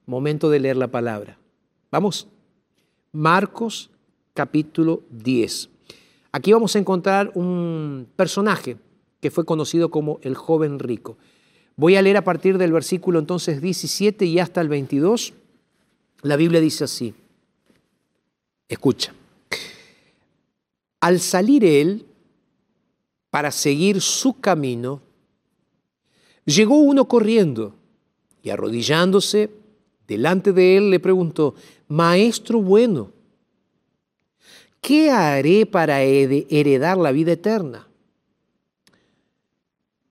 Momento 0.05 0.49
de 0.49 0.59
leer 0.59 0.77
la 0.77 0.87
palabra. 0.87 1.37
Vamos, 1.91 2.27
Marcos 3.11 3.89
capítulo 4.33 5.03
10. 5.11 5.69
Aquí 6.31 6.53
vamos 6.53 6.75
a 6.75 6.79
encontrar 6.79 7.31
un 7.35 8.07
personaje 8.15 8.77
que 9.19 9.31
fue 9.31 9.45
conocido 9.45 9.89
como 9.89 10.19
el 10.21 10.35
joven 10.35 10.79
rico. 10.79 11.17
Voy 11.75 11.95
a 11.95 12.01
leer 12.01 12.17
a 12.17 12.23
partir 12.23 12.57
del 12.57 12.71
versículo 12.71 13.19
entonces 13.19 13.61
17 13.61 14.25
y 14.25 14.39
hasta 14.39 14.61
el 14.61 14.69
22 14.69 15.33
la 16.21 16.35
Biblia 16.35 16.59
dice 16.59 16.83
así, 16.83 17.13
escucha, 18.67 19.13
al 20.99 21.19
salir 21.19 21.63
él 21.63 22.05
para 23.29 23.51
seguir 23.51 24.01
su 24.01 24.39
camino, 24.39 25.01
llegó 26.45 26.77
uno 26.77 27.07
corriendo 27.07 27.75
y 28.41 28.49
arrodillándose 28.49 29.51
delante 30.07 30.51
de 30.51 30.77
él 30.77 30.89
le 30.89 30.99
preguntó, 30.99 31.55
Maestro 31.87 32.61
bueno, 32.61 33.11
¿qué 34.81 35.11
haré 35.11 35.65
para 35.65 36.01
heredar 36.01 36.97
la 36.97 37.11
vida 37.11 37.31
eterna? 37.33 37.87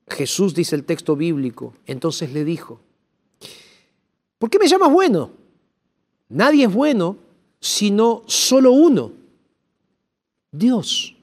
Jesús 0.08 0.54
dice 0.54 0.74
el 0.74 0.84
texto 0.84 1.16
bíblico, 1.16 1.74
entonces 1.86 2.32
le 2.32 2.44
dijo, 2.44 2.80
¿por 4.38 4.48
qué 4.48 4.58
me 4.58 4.68
llamas 4.68 4.90
bueno? 4.90 5.32
Nadie 6.28 6.66
es 6.66 6.72
bueno 6.72 7.16
sino 7.60 8.22
solo 8.26 8.72
uno, 8.72 9.12
Dios. 10.52 11.14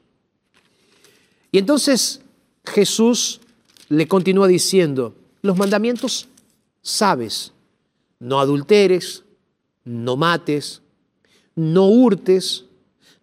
Y 1.52 1.58
entonces 1.58 2.22
Jesús 2.66 3.40
le 3.88 4.08
continúa 4.08 4.48
diciendo, 4.48 5.14
los 5.42 5.58
mandamientos 5.58 6.28
sabes, 6.82 7.54
no 8.20 8.40
adulteres, 8.40 9.24
no 9.86 10.18
mates, 10.18 10.82
no 11.56 11.88
hurtes, 11.88 12.66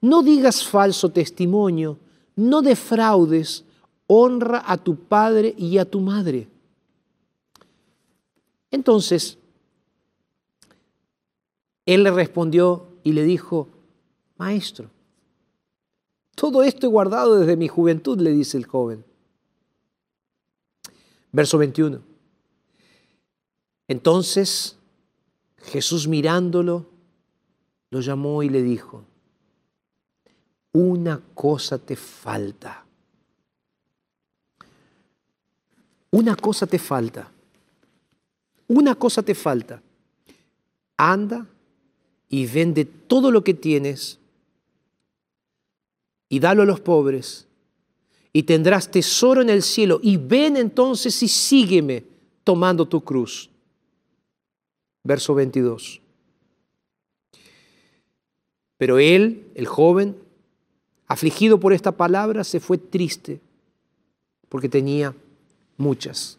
no 0.00 0.22
digas 0.22 0.64
falso 0.64 1.10
testimonio, 1.10 1.98
no 2.36 2.62
defraudes, 2.62 3.64
honra 4.06 4.62
a 4.66 4.76
tu 4.76 4.96
padre 4.96 5.54
y 5.58 5.78
a 5.78 5.84
tu 5.84 6.00
madre. 6.00 6.48
Entonces, 8.70 9.38
él 11.86 12.02
le 12.04 12.10
respondió 12.10 12.86
y 13.02 13.12
le 13.12 13.24
dijo, 13.24 13.68
Maestro, 14.38 14.90
todo 16.34 16.62
esto 16.62 16.86
he 16.86 16.90
guardado 16.90 17.38
desde 17.38 17.56
mi 17.56 17.68
juventud, 17.68 18.20
le 18.20 18.32
dice 18.32 18.56
el 18.56 18.66
joven. 18.66 19.04
Verso 21.32 21.58
21. 21.58 22.00
Entonces 23.88 24.76
Jesús 25.64 26.08
mirándolo, 26.08 26.86
lo 27.90 28.00
llamó 28.00 28.42
y 28.42 28.48
le 28.48 28.62
dijo, 28.62 29.04
una 30.72 31.20
cosa 31.34 31.78
te 31.78 31.96
falta. 31.96 32.84
Una 36.10 36.36
cosa 36.36 36.66
te 36.66 36.78
falta. 36.78 37.30
Una 38.68 38.94
cosa 38.94 39.22
te 39.22 39.34
falta. 39.34 39.82
Anda 40.96 41.46
y 42.32 42.46
vende 42.46 42.86
todo 42.86 43.30
lo 43.30 43.44
que 43.44 43.52
tienes 43.52 44.18
y 46.30 46.40
dalo 46.40 46.62
a 46.62 46.64
los 46.64 46.80
pobres 46.80 47.46
y 48.32 48.44
tendrás 48.44 48.90
tesoro 48.90 49.42
en 49.42 49.50
el 49.50 49.62
cielo 49.62 50.00
y 50.02 50.16
ven 50.16 50.56
entonces 50.56 51.22
y 51.22 51.28
sígueme 51.28 52.04
tomando 52.42 52.88
tu 52.88 53.02
cruz. 53.02 53.50
Verso 55.04 55.34
22. 55.34 56.00
Pero 58.78 58.98
él, 58.98 59.46
el 59.54 59.66
joven, 59.66 60.16
afligido 61.08 61.60
por 61.60 61.74
esta 61.74 61.92
palabra, 61.92 62.44
se 62.44 62.60
fue 62.60 62.78
triste 62.78 63.42
porque 64.48 64.70
tenía 64.70 65.14
muchas 65.76 66.38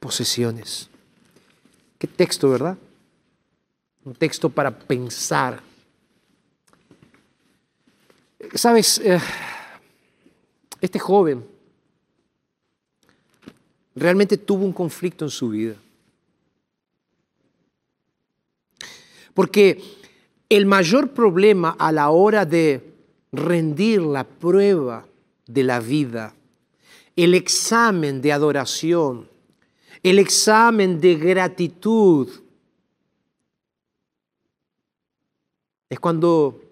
posesiones. 0.00 0.90
Qué 1.96 2.08
texto, 2.08 2.50
¿verdad? 2.50 2.76
Un 4.04 4.14
texto 4.14 4.48
para 4.48 4.70
pensar. 4.70 5.62
Sabes, 8.54 8.98
eh, 8.98 9.20
este 10.80 10.98
joven 10.98 11.44
realmente 13.94 14.36
tuvo 14.36 14.64
un 14.64 14.72
conflicto 14.72 15.24
en 15.24 15.30
su 15.30 15.50
vida. 15.50 15.76
Porque 19.34 19.82
el 20.48 20.66
mayor 20.66 21.10
problema 21.12 21.76
a 21.78 21.92
la 21.92 22.10
hora 22.10 22.44
de 22.44 22.92
rendir 23.32 24.02
la 24.02 24.24
prueba 24.24 25.06
de 25.46 25.62
la 25.62 25.80
vida, 25.80 26.34
el 27.16 27.34
examen 27.34 28.20
de 28.20 28.32
adoración, 28.32 29.28
el 30.02 30.18
examen 30.18 31.00
de 31.00 31.14
gratitud, 31.16 32.28
es 35.90 35.98
cuando 35.98 36.62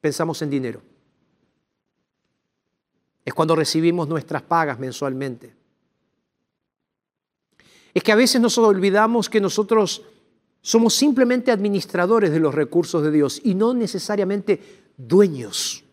pensamos 0.00 0.42
en 0.42 0.50
dinero. 0.50 0.82
Es 3.24 3.32
cuando 3.32 3.54
recibimos 3.54 4.08
nuestras 4.08 4.42
pagas 4.42 4.78
mensualmente. 4.78 5.54
Es 7.94 8.02
que 8.02 8.12
a 8.12 8.16
veces 8.16 8.40
nos 8.40 8.58
olvidamos 8.58 9.30
que 9.30 9.40
nosotros 9.40 10.02
somos 10.62 10.94
simplemente 10.94 11.52
administradores 11.52 12.32
de 12.32 12.40
los 12.40 12.54
recursos 12.54 13.02
de 13.04 13.12
Dios 13.12 13.40
y 13.44 13.54
no 13.54 13.72
necesariamente 13.72 14.60
dueños. 14.96 15.84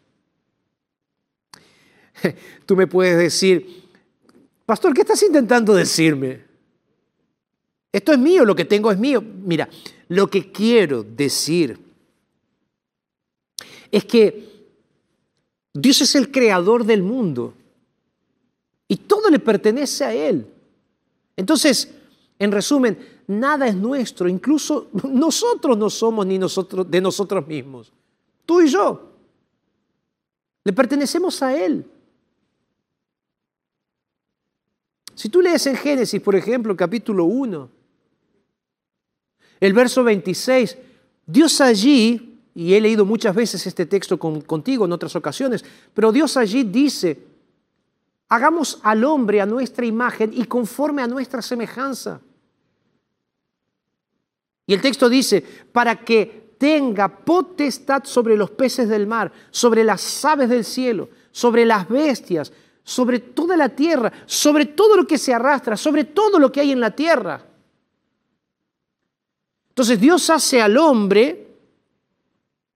Tú 2.65 2.75
me 2.75 2.87
puedes 2.87 3.17
decir, 3.17 3.87
pastor, 4.65 4.95
¿qué 4.95 5.01
estás 5.01 5.21
intentando 5.21 5.75
decirme? 5.75 6.45
Esto 7.91 8.13
es 8.13 8.19
mío, 8.19 8.43
lo 8.45 8.55
que 8.55 8.65
tengo 8.65 8.91
es 8.91 8.97
mío. 8.97 9.21
Mira, 9.21 9.69
lo 10.09 10.27
que 10.27 10.51
quiero 10.51 11.03
decir 11.03 11.86
es 13.91 14.05
que 14.05 14.57
Dios 15.73 16.01
es 16.01 16.15
el 16.15 16.31
creador 16.31 16.83
del 16.85 17.03
mundo 17.03 17.53
y 18.87 18.97
todo 18.97 19.29
le 19.29 19.39
pertenece 19.39 20.03
a 20.03 20.13
Él. 20.13 20.47
Entonces, 21.35 21.93
en 22.39 22.51
resumen, 22.51 22.97
nada 23.27 23.67
es 23.67 23.75
nuestro, 23.75 24.27
incluso 24.27 24.89
nosotros 25.11 25.77
no 25.77 25.89
somos 25.89 26.25
ni 26.25 26.37
nosotros 26.37 26.89
de 26.89 27.01
nosotros 27.01 27.45
mismos. 27.47 27.91
Tú 28.45 28.61
y 28.61 28.69
yo. 28.69 29.03
Le 30.63 30.73
pertenecemos 30.73 31.41
a 31.41 31.55
Él. 31.55 31.85
Si 35.15 35.29
tú 35.29 35.41
lees 35.41 35.65
en 35.65 35.75
Génesis, 35.75 36.21
por 36.21 36.35
ejemplo, 36.35 36.75
capítulo 36.75 37.25
1, 37.25 37.69
el 39.59 39.73
verso 39.73 40.03
26, 40.03 40.77
Dios 41.25 41.59
allí, 41.61 42.26
y 42.57 42.73
he 42.73 42.81
leído 42.81 43.05
muchas 43.05 43.35
veces 43.35 43.67
este 43.67 43.85
texto 43.85 44.17
contigo 44.17 44.85
en 44.85 44.91
otras 44.91 45.15
ocasiones, 45.15 45.63
pero 45.93 46.11
Dios 46.11 46.37
allí 46.37 46.63
dice, 46.63 47.23
hagamos 48.29 48.79
al 48.81 49.03
hombre 49.03 49.39
a 49.39 49.45
nuestra 49.45 49.85
imagen 49.85 50.31
y 50.33 50.43
conforme 50.45 51.03
a 51.03 51.07
nuestra 51.07 51.43
semejanza. 51.43 52.19
Y 54.65 54.73
el 54.73 54.81
texto 54.81 55.07
dice, 55.07 55.43
para 55.71 56.03
que 56.03 56.55
tenga 56.57 57.07
potestad 57.19 58.05
sobre 58.05 58.35
los 58.35 58.49
peces 58.49 58.89
del 58.89 59.05
mar, 59.05 59.31
sobre 59.51 59.83
las 59.83 60.25
aves 60.25 60.49
del 60.49 60.65
cielo, 60.65 61.09
sobre 61.29 61.63
las 61.63 61.87
bestias, 61.87 62.51
sobre 62.83 63.19
toda 63.19 63.55
la 63.55 63.69
tierra, 63.69 64.11
sobre 64.25 64.65
todo 64.65 64.95
lo 64.95 65.05
que 65.05 65.19
se 65.19 65.31
arrastra, 65.31 65.77
sobre 65.77 66.05
todo 66.05 66.39
lo 66.39 66.51
que 66.51 66.61
hay 66.61 66.71
en 66.71 66.79
la 66.79 66.89
tierra. 66.89 67.45
Entonces 69.69 69.99
Dios 69.99 70.27
hace 70.31 70.59
al 70.59 70.75
hombre 70.75 71.46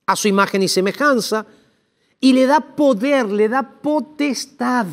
a 0.06 0.16
su 0.16 0.28
imagen 0.28 0.64
y 0.64 0.68
semejanza 0.68 1.46
y 2.20 2.34
le 2.34 2.46
da 2.46 2.60
poder, 2.60 3.28
le 3.28 3.50
da 3.50 3.64
potestad. 3.64 4.88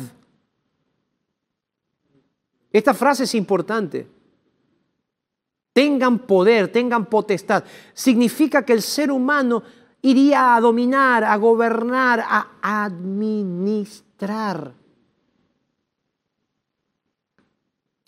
Esta 2.71 2.93
frase 2.93 3.23
es 3.23 3.35
importante 3.35 4.07
tengan 5.79 6.19
poder, 6.19 6.69
tengan 6.69 7.05
potestad. 7.05 7.63
Significa 7.93 8.65
que 8.65 8.73
el 8.73 8.81
ser 8.81 9.11
humano 9.11 9.63
iría 10.01 10.57
a 10.57 10.59
dominar, 10.59 11.23
a 11.23 11.37
gobernar, 11.37 12.19
a 12.19 12.49
administrar. 12.61 14.73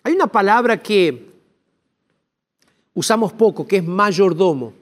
Hay 0.02 0.12
una 0.12 0.26
palabra 0.26 0.82
que 0.82 1.32
usamos 2.92 3.32
poco, 3.32 3.66
que 3.66 3.78
es 3.78 3.86
mayordomo. 3.86 4.74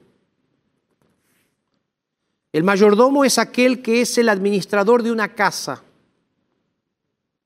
El 2.53 2.63
mayordomo 2.63 3.23
es 3.23 3.37
aquel 3.37 3.81
que 3.81 4.01
es 4.01 4.17
el 4.17 4.27
administrador 4.29 5.03
de 5.03 5.11
una 5.11 5.33
casa, 5.35 5.83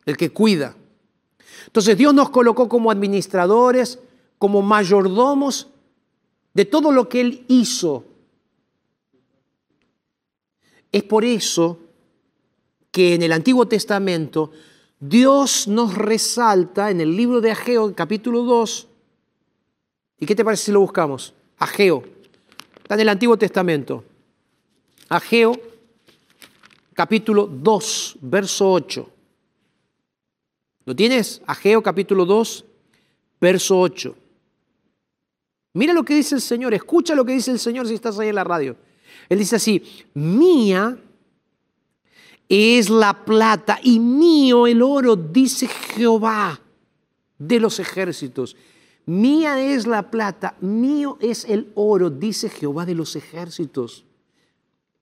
el 0.05 0.17
que 0.17 0.31
cuida. 0.31 0.75
Entonces 1.67 1.97
Dios 1.97 2.13
nos 2.13 2.29
colocó 2.29 2.67
como 2.67 2.89
administradores, 2.89 3.99
como 4.39 4.61
mayordomos 4.61 5.67
de 6.53 6.65
todo 6.65 6.91
lo 6.91 7.07
que 7.07 7.21
Él 7.21 7.45
hizo. 7.47 8.05
Es 10.91 11.03
por 11.03 11.23
eso 11.23 11.79
que 12.91 13.13
en 13.13 13.23
el 13.23 13.31
Antiguo 13.31 13.67
Testamento 13.67 14.51
Dios 14.99 15.67
nos 15.67 15.93
resalta 15.95 16.89
en 16.89 17.01
el 17.01 17.15
libro 17.15 17.41
de 17.41 17.51
Ageo, 17.51 17.93
capítulo 17.93 18.43
2. 18.43 18.87
¿Y 20.19 20.25
qué 20.25 20.33
te 20.33 20.45
parece 20.45 20.65
si 20.65 20.71
lo 20.71 20.79
buscamos? 20.79 21.33
Ageo. 21.59 22.03
Está 22.77 22.95
en 22.95 23.01
el 23.01 23.09
Antiguo 23.09 23.37
Testamento. 23.37 24.03
Ageo, 25.09 25.59
capítulo 26.93 27.47
2, 27.47 28.17
verso 28.21 28.71
8. 28.71 29.09
¿Lo 30.85 30.95
tienes? 30.95 31.41
Ageo, 31.45 31.83
capítulo 31.83 32.25
2, 32.25 32.65
verso 33.39 33.79
8. 33.79 34.15
Mira 35.73 35.93
lo 35.93 36.03
que 36.03 36.15
dice 36.15 36.35
el 36.35 36.41
Señor, 36.41 36.73
escucha 36.73 37.13
lo 37.13 37.25
que 37.25 37.33
dice 37.33 37.51
el 37.51 37.59
Señor 37.59 37.87
si 37.87 37.93
estás 37.93 38.17
ahí 38.17 38.29
en 38.29 38.35
la 38.35 38.43
radio. 38.43 38.77
Él 39.29 39.39
dice 39.39 39.57
así, 39.57 39.83
mía 40.13 40.97
es 42.47 42.89
la 42.89 43.25
plata 43.25 43.79
y 43.83 43.99
mío 43.99 44.67
el 44.67 44.81
oro, 44.81 45.15
dice 45.15 45.67
Jehová 45.67 46.61
de 47.37 47.59
los 47.59 47.79
ejércitos. 47.79 48.55
Mía 49.05 49.61
es 49.61 49.85
la 49.85 50.09
plata, 50.09 50.55
mío 50.61 51.17
es 51.19 51.45
el 51.45 51.71
oro, 51.75 52.09
dice 52.09 52.49
Jehová 52.49 52.85
de 52.85 52.95
los 52.95 53.15
ejércitos. 53.15 54.04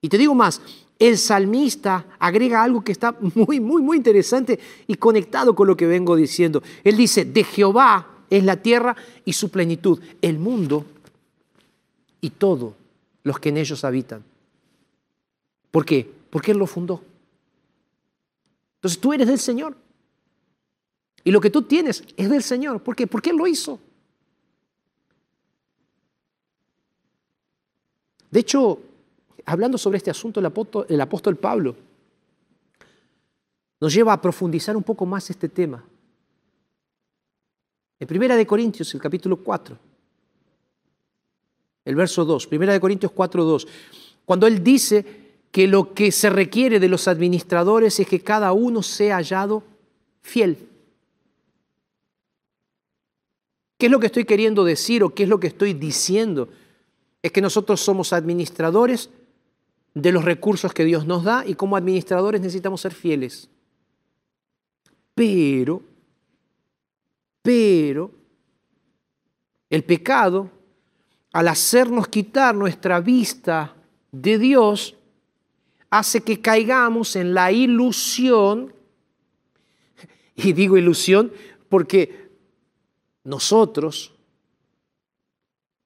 Y 0.04 0.10
te 0.10 0.18
digo 0.18 0.34
más, 0.34 0.60
el 0.98 1.16
salmista 1.16 2.04
agrega 2.18 2.62
algo 2.62 2.84
que 2.84 2.92
está 2.92 3.16
muy, 3.34 3.58
muy, 3.58 3.80
muy 3.80 3.96
interesante 3.96 4.60
y 4.86 4.96
conectado 4.96 5.54
con 5.54 5.66
lo 5.66 5.78
que 5.78 5.86
vengo 5.86 6.14
diciendo. 6.14 6.62
Él 6.84 6.98
dice, 6.98 7.24
de 7.24 7.42
Jehová 7.42 8.06
es 8.28 8.44
la 8.44 8.58
tierra 8.58 8.94
y 9.24 9.32
su 9.32 9.48
plenitud, 9.48 9.98
el 10.20 10.38
mundo 10.38 10.84
y 12.20 12.28
todos 12.28 12.74
los 13.22 13.38
que 13.38 13.48
en 13.48 13.56
ellos 13.56 13.82
habitan. 13.82 14.22
¿Por 15.70 15.86
qué? 15.86 16.06
Porque 16.28 16.50
Él 16.50 16.58
lo 16.58 16.66
fundó. 16.66 17.02
Entonces 18.74 19.00
tú 19.00 19.14
eres 19.14 19.26
del 19.26 19.38
Señor. 19.38 19.74
Y 21.24 21.30
lo 21.30 21.40
que 21.40 21.48
tú 21.48 21.62
tienes 21.62 22.04
es 22.14 22.28
del 22.28 22.42
Señor. 22.42 22.82
¿Por 22.82 22.94
qué? 22.94 23.06
Porque 23.06 23.30
Él 23.30 23.36
lo 23.36 23.46
hizo. 23.46 23.80
De 28.30 28.40
hecho, 28.40 28.78
hablando 29.46 29.78
sobre 29.78 29.98
este 29.98 30.10
asunto, 30.10 30.40
el 30.40 30.46
apóstol, 30.46 30.86
el 30.88 31.00
apóstol 31.00 31.36
Pablo 31.36 31.76
nos 33.80 33.92
lleva 33.92 34.12
a 34.12 34.20
profundizar 34.20 34.76
un 34.76 34.82
poco 34.82 35.04
más 35.04 35.28
este 35.28 35.48
tema. 35.48 35.84
En 38.00 38.08
Primera 38.08 38.36
de 38.36 38.46
Corintios, 38.46 38.92
el 38.94 39.00
capítulo 39.00 39.36
4, 39.36 39.76
el 41.84 41.94
verso 41.94 42.24
2, 42.24 42.46
Primera 42.46 42.72
de 42.72 42.80
Corintios 42.80 43.12
4, 43.12 43.44
2, 43.44 43.68
cuando 44.24 44.46
él 44.46 44.64
dice 44.64 45.04
que 45.50 45.66
lo 45.66 45.92
que 45.94 46.10
se 46.12 46.30
requiere 46.30 46.80
de 46.80 46.88
los 46.88 47.06
administradores 47.08 48.00
es 48.00 48.08
que 48.08 48.20
cada 48.20 48.52
uno 48.52 48.82
sea 48.82 49.16
hallado 49.16 49.62
fiel. 50.22 50.58
¿Qué 53.78 53.86
es 53.86 53.92
lo 53.92 54.00
que 54.00 54.06
estoy 54.06 54.24
queriendo 54.24 54.64
decir 54.64 55.02
o 55.02 55.14
qué 55.14 55.24
es 55.24 55.28
lo 55.28 55.38
que 55.38 55.48
estoy 55.48 55.74
diciendo? 55.74 56.48
Es 57.22 57.32
que 57.32 57.42
nosotros 57.42 57.80
somos 57.80 58.12
administradores 58.12 59.10
de 59.94 60.10
los 60.10 60.24
recursos 60.24 60.74
que 60.74 60.84
Dios 60.84 61.06
nos 61.06 61.22
da 61.22 61.44
y 61.46 61.54
como 61.54 61.76
administradores 61.76 62.40
necesitamos 62.40 62.80
ser 62.80 62.92
fieles. 62.92 63.48
Pero, 65.14 65.80
pero, 67.42 68.10
el 69.70 69.84
pecado, 69.84 70.50
al 71.32 71.48
hacernos 71.48 72.08
quitar 72.08 72.54
nuestra 72.54 73.00
vista 73.00 73.74
de 74.10 74.38
Dios, 74.38 74.96
hace 75.90 76.22
que 76.22 76.40
caigamos 76.40 77.14
en 77.14 77.32
la 77.34 77.52
ilusión, 77.52 78.74
y 80.34 80.52
digo 80.52 80.76
ilusión 80.76 81.32
porque 81.68 82.30
nosotros 83.22 84.12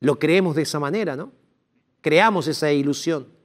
lo 0.00 0.18
creemos 0.18 0.56
de 0.56 0.62
esa 0.62 0.80
manera, 0.80 1.16
¿no? 1.16 1.32
Creamos 2.00 2.46
esa 2.46 2.72
ilusión. 2.72 3.37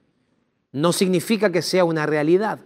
No 0.74 0.92
significa 0.92 1.52
que 1.52 1.62
sea 1.62 1.86
una 1.86 2.06
realidad. 2.06 2.60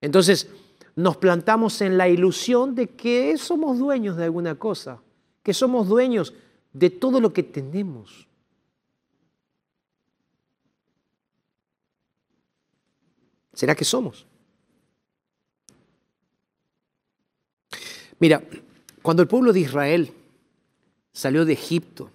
Entonces, 0.00 0.48
nos 0.96 1.16
plantamos 1.16 1.80
en 1.80 1.96
la 1.96 2.08
ilusión 2.08 2.74
de 2.74 2.88
que 2.88 3.36
somos 3.38 3.78
dueños 3.78 4.16
de 4.16 4.24
alguna 4.24 4.56
cosa, 4.56 5.00
que 5.42 5.54
somos 5.54 5.88
dueños 5.88 6.34
de 6.72 6.90
todo 6.90 7.20
lo 7.20 7.32
que 7.32 7.42
tenemos. 7.42 8.26
¿Será 13.52 13.74
que 13.74 13.84
somos? 13.84 14.26
Mira, 18.18 18.42
cuando 19.02 19.22
el 19.22 19.28
pueblo 19.28 19.52
de 19.52 19.60
Israel 19.60 20.12
salió 21.12 21.44
de 21.44 21.52
Egipto, 21.52 22.10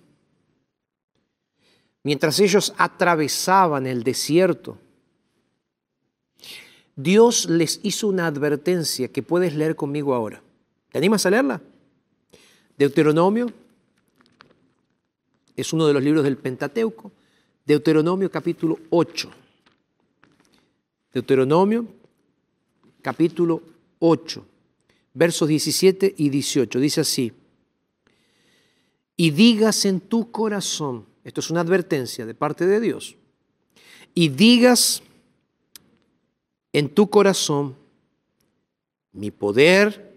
mientras 2.03 2.39
ellos 2.39 2.73
atravesaban 2.77 3.85
el 3.85 4.03
desierto, 4.03 4.77
Dios 6.95 7.49
les 7.49 7.79
hizo 7.83 8.07
una 8.07 8.27
advertencia 8.27 9.07
que 9.07 9.23
puedes 9.23 9.55
leer 9.55 9.75
conmigo 9.75 10.13
ahora. 10.13 10.41
¿Te 10.91 10.97
animas 10.97 11.25
a 11.25 11.29
leerla? 11.29 11.61
Deuteronomio 12.77 13.47
es 15.55 15.71
uno 15.73 15.87
de 15.87 15.93
los 15.93 16.03
libros 16.03 16.23
del 16.23 16.37
Pentateuco. 16.37 17.11
Deuteronomio 17.65 18.29
capítulo 18.29 18.79
8. 18.89 19.29
Deuteronomio 21.13 21.85
capítulo 23.01 23.61
8 23.99 24.45
versos 25.13 25.47
17 25.47 26.15
y 26.17 26.29
18. 26.29 26.79
Dice 26.79 27.01
así, 27.01 27.33
y 29.17 29.31
digas 29.31 29.85
en 29.85 29.99
tu 29.99 30.31
corazón, 30.31 31.05
esto 31.23 31.41
es 31.41 31.49
una 31.49 31.61
advertencia 31.61 32.25
de 32.25 32.33
parte 32.33 32.65
de 32.65 32.79
Dios, 32.79 33.15
y 34.13 34.29
digas 34.29 35.03
en 36.73 36.89
tu 36.89 37.09
corazón, 37.09 37.75
mi 39.11 39.31
poder 39.31 40.13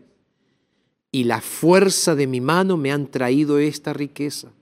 y 1.11 1.25
la 1.25 1.41
fuerza 1.41 2.15
de 2.15 2.27
mi 2.27 2.41
mano 2.41 2.77
me 2.77 2.93
han 2.93 3.11
traído 3.11 3.59
esta 3.59 3.93
riqueza. 3.93 4.53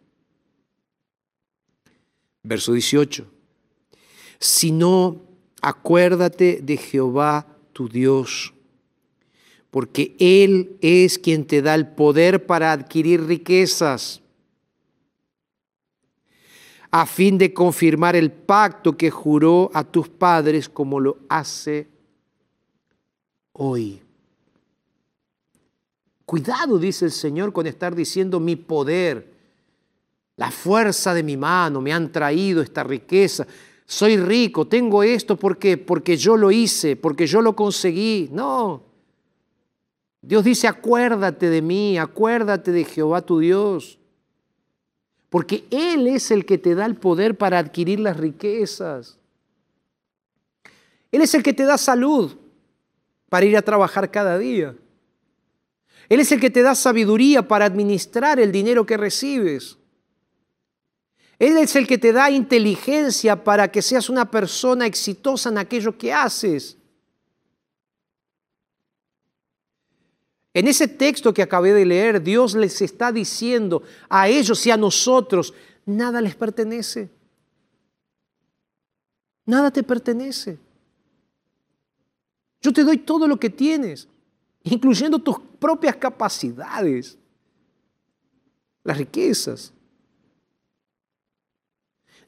Verso 2.42 2.72
18. 2.72 3.26
Si 4.38 4.72
no, 4.72 5.20
acuérdate 5.60 6.60
de 6.62 6.76
Jehová 6.76 7.46
tu 7.72 7.88
Dios 7.88 8.52
porque 9.70 10.16
Él 10.18 10.76
es 10.80 11.18
quien 11.18 11.46
te 11.46 11.62
da 11.62 11.74
el 11.74 11.88
poder 11.88 12.46
para 12.46 12.72
adquirir 12.72 13.24
riquezas, 13.24 14.20
a 16.90 17.06
fin 17.06 17.38
de 17.38 17.54
confirmar 17.54 18.16
el 18.16 18.32
pacto 18.32 18.96
que 18.96 19.10
juró 19.10 19.70
a 19.72 19.84
tus 19.84 20.08
padres 20.08 20.68
como 20.68 20.98
lo 20.98 21.18
hace 21.28 21.88
hoy. 23.52 24.02
Cuidado, 26.24 26.78
dice 26.78 27.04
el 27.04 27.12
Señor, 27.12 27.52
con 27.52 27.66
estar 27.66 27.94
diciendo 27.94 28.40
mi 28.40 28.56
poder, 28.56 29.32
la 30.36 30.50
fuerza 30.50 31.12
de 31.12 31.22
mi 31.22 31.36
mano 31.36 31.80
me 31.80 31.92
han 31.92 32.10
traído 32.10 32.62
esta 32.62 32.82
riqueza. 32.82 33.46
Soy 33.84 34.16
rico, 34.16 34.66
tengo 34.66 35.02
esto 35.02 35.36
porque 35.36 35.76
porque 35.76 36.16
yo 36.16 36.36
lo 36.36 36.50
hice, 36.50 36.96
porque 36.96 37.26
yo 37.26 37.42
lo 37.42 37.54
conseguí. 37.54 38.28
No. 38.32 38.82
Dios 40.22 40.44
dice, 40.44 40.68
acuérdate 40.68 41.50
de 41.50 41.62
mí, 41.62 41.98
acuérdate 41.98 42.72
de 42.72 42.84
Jehová 42.84 43.22
tu 43.22 43.38
Dios, 43.38 43.98
porque 45.30 45.64
Él 45.70 46.08
es 46.08 46.30
el 46.32 46.44
que 46.44 46.58
te 46.58 46.74
da 46.74 46.84
el 46.84 46.96
poder 46.96 47.38
para 47.38 47.58
adquirir 47.58 48.00
las 48.00 48.16
riquezas. 48.16 49.16
Él 51.12 51.22
es 51.22 51.32
el 51.34 51.42
que 51.42 51.54
te 51.54 51.64
da 51.64 51.78
salud 51.78 52.36
para 53.28 53.46
ir 53.46 53.56
a 53.56 53.62
trabajar 53.62 54.10
cada 54.10 54.36
día. 54.36 54.76
Él 56.08 56.18
es 56.18 56.32
el 56.32 56.40
que 56.40 56.50
te 56.50 56.62
da 56.62 56.74
sabiduría 56.74 57.46
para 57.46 57.64
administrar 57.64 58.40
el 58.40 58.50
dinero 58.50 58.84
que 58.84 58.96
recibes. 58.96 59.78
Él 61.38 61.56
es 61.56 61.76
el 61.76 61.86
que 61.86 61.96
te 61.96 62.12
da 62.12 62.30
inteligencia 62.30 63.44
para 63.44 63.70
que 63.70 63.80
seas 63.80 64.10
una 64.10 64.30
persona 64.30 64.84
exitosa 64.86 65.48
en 65.48 65.58
aquello 65.58 65.96
que 65.96 66.12
haces. 66.12 66.76
En 70.52 70.66
ese 70.66 70.88
texto 70.88 71.32
que 71.32 71.42
acabé 71.42 71.72
de 71.72 71.86
leer, 71.86 72.22
Dios 72.22 72.54
les 72.54 72.82
está 72.82 73.12
diciendo 73.12 73.82
a 74.08 74.28
ellos 74.28 74.66
y 74.66 74.70
a 74.70 74.76
nosotros, 74.76 75.54
nada 75.86 76.20
les 76.20 76.34
pertenece. 76.34 77.08
Nada 79.46 79.70
te 79.70 79.82
pertenece. 79.82 80.58
Yo 82.60 82.72
te 82.72 82.84
doy 82.84 82.98
todo 82.98 83.28
lo 83.28 83.38
que 83.38 83.48
tienes, 83.48 84.08
incluyendo 84.64 85.18
tus 85.18 85.38
propias 85.58 85.96
capacidades, 85.96 87.16
las 88.82 88.98
riquezas. 88.98 89.72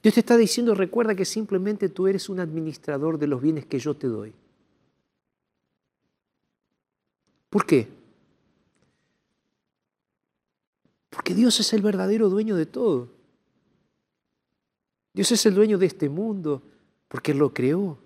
Dios 0.01 0.15
te 0.15 0.21
está 0.21 0.37
diciendo, 0.37 0.75
recuerda 0.75 1.15
que 1.15 1.25
simplemente 1.25 1.89
tú 1.89 2.07
eres 2.07 2.29
un 2.29 2.41
administrador 2.41 3.19
de 3.19 3.27
los 3.27 3.43
bienes 3.43 3.67
que 3.67 3.79
yo 3.79 3.95
te 3.95 4.07
doy. 4.07 4.33
¿Por 7.51 7.67
qué? 7.67 8.02
Porque 11.13 11.35
Dios 11.35 11.61
es 11.61 11.75
el 11.75 11.83
verdadero 11.83 12.31
dueño 12.31 12.57
de 12.57 12.65
todo. 12.65 13.11
Dios 15.13 15.31
es 15.31 15.45
el 15.45 15.55
dueño 15.55 15.77
de 15.77 15.85
este 15.85 16.09
mundo 16.09 16.63
porque 17.07 17.33
Él 17.33 17.39
lo 17.39 17.53
creó. 17.53 17.99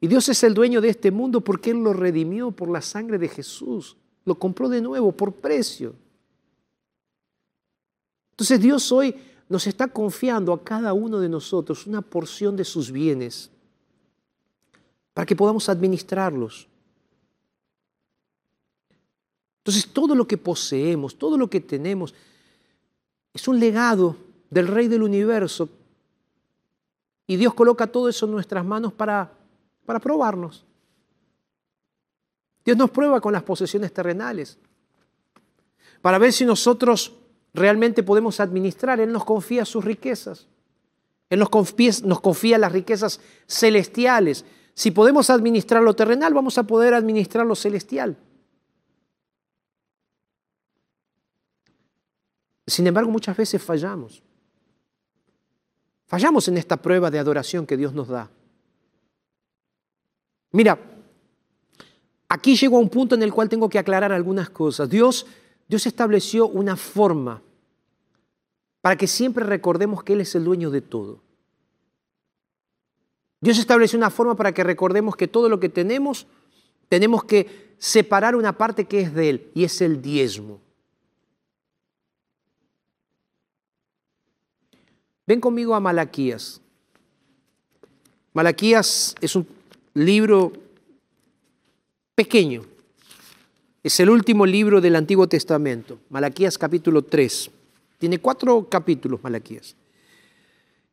Y 0.00 0.08
Dios 0.08 0.28
es 0.28 0.42
el 0.42 0.54
dueño 0.54 0.80
de 0.80 0.88
este 0.88 1.12
mundo 1.12 1.40
porque 1.40 1.70
Él 1.70 1.84
lo 1.84 1.92
redimió 1.92 2.50
por 2.50 2.68
la 2.68 2.82
sangre 2.82 3.16
de 3.16 3.28
Jesús. 3.28 3.96
Lo 4.24 4.34
compró 4.34 4.68
de 4.68 4.80
nuevo 4.80 5.12
por 5.12 5.34
precio. 5.34 5.94
Entonces 8.32 8.60
Dios 8.60 8.90
hoy 8.90 9.14
nos 9.48 9.68
está 9.68 9.86
confiando 9.86 10.52
a 10.52 10.64
cada 10.64 10.92
uno 10.92 11.20
de 11.20 11.28
nosotros 11.28 11.86
una 11.86 12.02
porción 12.02 12.56
de 12.56 12.64
sus 12.64 12.90
bienes 12.90 13.52
para 15.14 15.26
que 15.26 15.36
podamos 15.36 15.68
administrarlos. 15.68 16.66
Entonces 19.62 19.86
todo 19.86 20.16
lo 20.16 20.26
que 20.26 20.36
poseemos, 20.36 21.16
todo 21.16 21.38
lo 21.38 21.48
que 21.48 21.60
tenemos, 21.60 22.12
es 23.32 23.46
un 23.46 23.60
legado 23.60 24.16
del 24.50 24.66
Rey 24.66 24.88
del 24.88 25.04
universo. 25.04 25.68
Y 27.28 27.36
Dios 27.36 27.54
coloca 27.54 27.86
todo 27.86 28.08
eso 28.08 28.26
en 28.26 28.32
nuestras 28.32 28.64
manos 28.64 28.92
para, 28.92 29.32
para 29.86 30.00
probarnos. 30.00 30.64
Dios 32.64 32.76
nos 32.76 32.90
prueba 32.90 33.20
con 33.20 33.32
las 33.32 33.44
posesiones 33.44 33.92
terrenales, 33.92 34.58
para 36.00 36.18
ver 36.18 36.32
si 36.32 36.44
nosotros 36.44 37.12
realmente 37.54 38.02
podemos 38.02 38.40
administrar. 38.40 38.98
Él 38.98 39.12
nos 39.12 39.24
confía 39.24 39.64
sus 39.64 39.84
riquezas. 39.84 40.48
Él 41.30 41.38
nos 41.38 41.50
confía, 41.50 41.92
nos 42.04 42.20
confía 42.20 42.58
las 42.58 42.72
riquezas 42.72 43.20
celestiales. 43.46 44.44
Si 44.74 44.90
podemos 44.90 45.30
administrar 45.30 45.82
lo 45.82 45.94
terrenal, 45.94 46.34
vamos 46.34 46.58
a 46.58 46.64
poder 46.64 46.94
administrar 46.94 47.46
lo 47.46 47.54
celestial. 47.54 48.16
Sin 52.72 52.86
embargo, 52.86 53.10
muchas 53.10 53.36
veces 53.36 53.62
fallamos. 53.62 54.22
Fallamos 56.06 56.48
en 56.48 56.56
esta 56.56 56.78
prueba 56.78 57.10
de 57.10 57.18
adoración 57.18 57.66
que 57.66 57.76
Dios 57.76 57.92
nos 57.92 58.08
da. 58.08 58.30
Mira, 60.52 60.78
aquí 62.28 62.56
llego 62.56 62.78
a 62.78 62.80
un 62.80 62.88
punto 62.88 63.14
en 63.14 63.22
el 63.22 63.32
cual 63.32 63.50
tengo 63.50 63.68
que 63.68 63.78
aclarar 63.78 64.10
algunas 64.10 64.48
cosas. 64.48 64.88
Dios, 64.88 65.26
Dios 65.68 65.86
estableció 65.86 66.48
una 66.48 66.76
forma 66.76 67.42
para 68.80 68.96
que 68.96 69.06
siempre 69.06 69.44
recordemos 69.44 70.02
que 70.02 70.14
Él 70.14 70.22
es 70.22 70.34
el 70.34 70.44
dueño 70.44 70.70
de 70.70 70.80
todo. 70.80 71.20
Dios 73.42 73.58
estableció 73.58 73.98
una 73.98 74.10
forma 74.10 74.34
para 74.34 74.52
que 74.52 74.64
recordemos 74.64 75.14
que 75.14 75.28
todo 75.28 75.50
lo 75.50 75.60
que 75.60 75.68
tenemos, 75.68 76.26
tenemos 76.88 77.24
que 77.24 77.74
separar 77.76 78.34
una 78.34 78.56
parte 78.56 78.86
que 78.86 79.00
es 79.00 79.12
de 79.12 79.28
Él, 79.28 79.50
y 79.54 79.64
es 79.64 79.82
el 79.82 80.00
diezmo. 80.00 80.60
Ven 85.26 85.40
conmigo 85.40 85.74
a 85.74 85.80
Malaquías. 85.80 86.60
Malaquías 88.32 89.14
es 89.20 89.36
un 89.36 89.46
libro 89.94 90.52
pequeño. 92.14 92.64
Es 93.82 93.98
el 94.00 94.10
último 94.10 94.46
libro 94.46 94.80
del 94.80 94.96
Antiguo 94.96 95.28
Testamento. 95.28 95.98
Malaquías 96.08 96.56
capítulo 96.56 97.02
3. 97.02 97.50
Tiene 97.98 98.18
cuatro 98.18 98.68
capítulos, 98.68 99.22
Malaquías. 99.22 99.76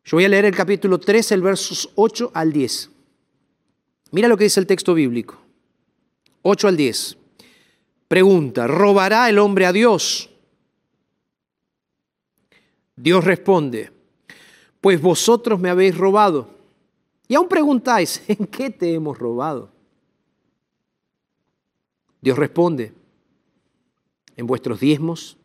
Yo 0.05 0.17
voy 0.17 0.25
a 0.25 0.29
leer 0.29 0.45
el 0.45 0.55
capítulo 0.55 0.99
3, 0.99 1.31
el 1.33 1.41
versos 1.41 1.89
8 1.95 2.31
al 2.33 2.51
10. 2.51 2.89
Mira 4.11 4.27
lo 4.27 4.37
que 4.37 4.45
dice 4.45 4.59
el 4.59 4.67
texto 4.67 4.93
bíblico. 4.93 5.39
8 6.41 6.67
al 6.67 6.77
10. 6.77 7.17
Pregunta, 8.07 8.65
¿robará 8.65 9.29
el 9.29 9.37
hombre 9.37 9.65
a 9.65 9.71
Dios? 9.71 10.29
Dios 12.95 13.23
responde, 13.23 13.91
pues 14.81 15.01
vosotros 15.01 15.59
me 15.59 15.69
habéis 15.69 15.97
robado. 15.97 16.49
Y 17.27 17.35
aún 17.35 17.47
preguntáis, 17.47 18.23
¿en 18.27 18.47
qué 18.47 18.69
te 18.69 18.93
hemos 18.93 19.17
robado? 19.17 19.69
Dios 22.21 22.37
responde, 22.37 22.93
en 24.35 24.47
vuestros 24.47 24.79
diezmos 24.79 25.37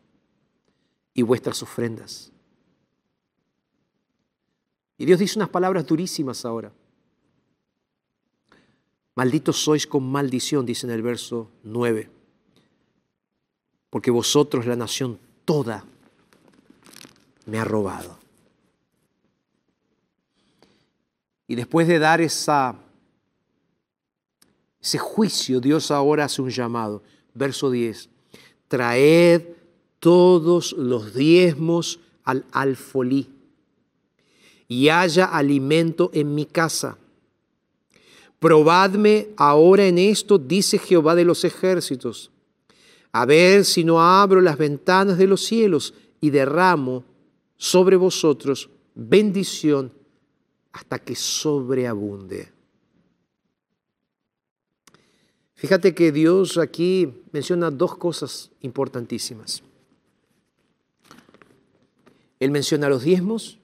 y 1.13 1.21
vuestras 1.21 1.61
ofrendas. 1.63 2.31
Y 4.97 5.05
Dios 5.05 5.19
dice 5.19 5.39
unas 5.39 5.49
palabras 5.49 5.85
durísimas 5.85 6.45
ahora. 6.45 6.71
Malditos 9.15 9.57
sois 9.57 9.87
con 9.87 10.03
maldición, 10.09 10.65
dice 10.65 10.87
en 10.87 10.91
el 10.91 11.01
verso 11.01 11.49
9, 11.63 12.09
porque 13.89 14.11
vosotros, 14.11 14.65
la 14.65 14.75
nación 14.75 15.19
toda, 15.45 15.85
me 17.45 17.59
ha 17.59 17.63
robado. 17.63 18.24
Y 21.47 21.55
después 21.55 21.87
de 21.87 21.99
dar 21.99 22.21
ese 22.21 22.73
juicio, 24.97 25.59
Dios 25.59 25.91
ahora 25.91 26.25
hace 26.25 26.41
un 26.41 26.49
llamado. 26.49 27.03
Verso 27.33 27.69
10, 27.69 28.09
traed 28.67 29.43
todos 29.99 30.73
los 30.73 31.13
diezmos 31.13 31.99
al 32.23 32.45
alfolí 32.51 33.29
y 34.67 34.89
haya 34.89 35.25
alimento 35.25 36.09
en 36.13 36.33
mi 36.33 36.45
casa. 36.45 36.97
Probadme 38.39 39.29
ahora 39.37 39.85
en 39.85 39.97
esto, 39.97 40.37
dice 40.37 40.77
Jehová 40.77 41.15
de 41.15 41.25
los 41.25 41.43
ejércitos, 41.43 42.31
a 43.11 43.25
ver 43.25 43.65
si 43.65 43.83
no 43.83 44.01
abro 44.01 44.41
las 44.41 44.57
ventanas 44.57 45.17
de 45.17 45.27
los 45.27 45.43
cielos 45.43 45.93
y 46.21 46.29
derramo 46.29 47.03
sobre 47.57 47.95
vosotros 47.95 48.69
bendición 48.93 49.91
hasta 50.75 50.99
que 50.99 51.15
sobreabunde. 51.15 52.51
Fíjate 55.53 55.95
que 55.95 56.11
Dios 56.11 56.57
aquí 56.57 57.23
menciona 57.31 57.71
dos 57.71 57.95
cosas 57.95 58.51
importantísimas. 58.59 59.63
Él 62.41 62.51
menciona 62.51 62.89
los 62.89 63.03
diezmos 63.03 63.57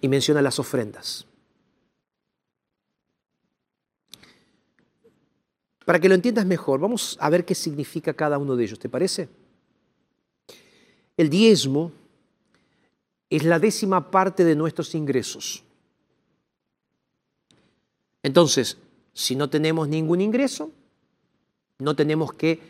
y 0.00 0.08
menciona 0.08 0.42
las 0.42 0.58
ofrendas. 0.58 1.26
Para 5.84 6.00
que 6.00 6.08
lo 6.08 6.16
entiendas 6.16 6.44
mejor, 6.44 6.80
vamos 6.80 7.16
a 7.20 7.30
ver 7.30 7.44
qué 7.44 7.54
significa 7.54 8.14
cada 8.14 8.36
uno 8.36 8.56
de 8.56 8.64
ellos, 8.64 8.80
¿te 8.80 8.88
parece? 8.88 9.28
El 11.16 11.30
diezmo 11.30 11.92
es 13.36 13.44
la 13.44 13.58
décima 13.58 14.10
parte 14.10 14.44
de 14.44 14.54
nuestros 14.54 14.94
ingresos. 14.94 15.64
Entonces, 18.22 18.76
si 19.14 19.36
no 19.36 19.48
tenemos 19.48 19.88
ningún 19.88 20.20
ingreso, 20.20 20.70
no 21.78 21.96
tenemos 21.96 22.34
que 22.34 22.60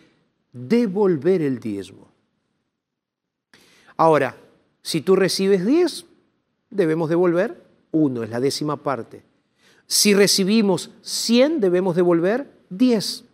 devolver 0.53 1.43
el 1.43 1.59
diezmo. 1.59 2.07
Ahora, 3.97 4.37
si 4.83 5.01
tú 5.01 5.17
recibes 5.17 5.67
diez, 5.67 6.07
debemos 6.71 7.09
devolver 7.09 7.61
uno, 7.91 8.23
es 8.23 8.31
la 8.31 8.39
décima 8.39 8.77
parte. 8.77 9.25
Si 9.89 10.15
recibimos 10.15 10.91
100, 11.03 11.61
debemos 11.61 11.97
devolver 11.97 12.49
10. 12.71 13.25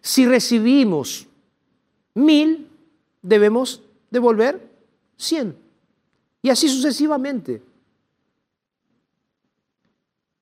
Si 0.00 0.26
recibimos 0.26 1.28
1000, 2.14 2.68
debemos 3.22 3.82
devolver 4.10 4.68
100. 5.16 5.65
Y 6.46 6.50
así 6.50 6.68
sucesivamente. 6.68 7.60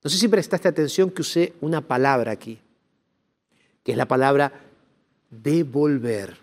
No 0.03 0.11
sé 0.11 0.19
si 0.19 0.29
prestaste 0.29 0.69
atención 0.69 1.11
que 1.11 1.23
usé 1.23 1.55
una 1.63 1.81
palabra 1.81 2.31
aquí, 2.31 2.59
que 3.83 3.93
es 3.93 3.97
la 3.97 4.07
palabra 4.07 4.53
devolver. 5.31 6.37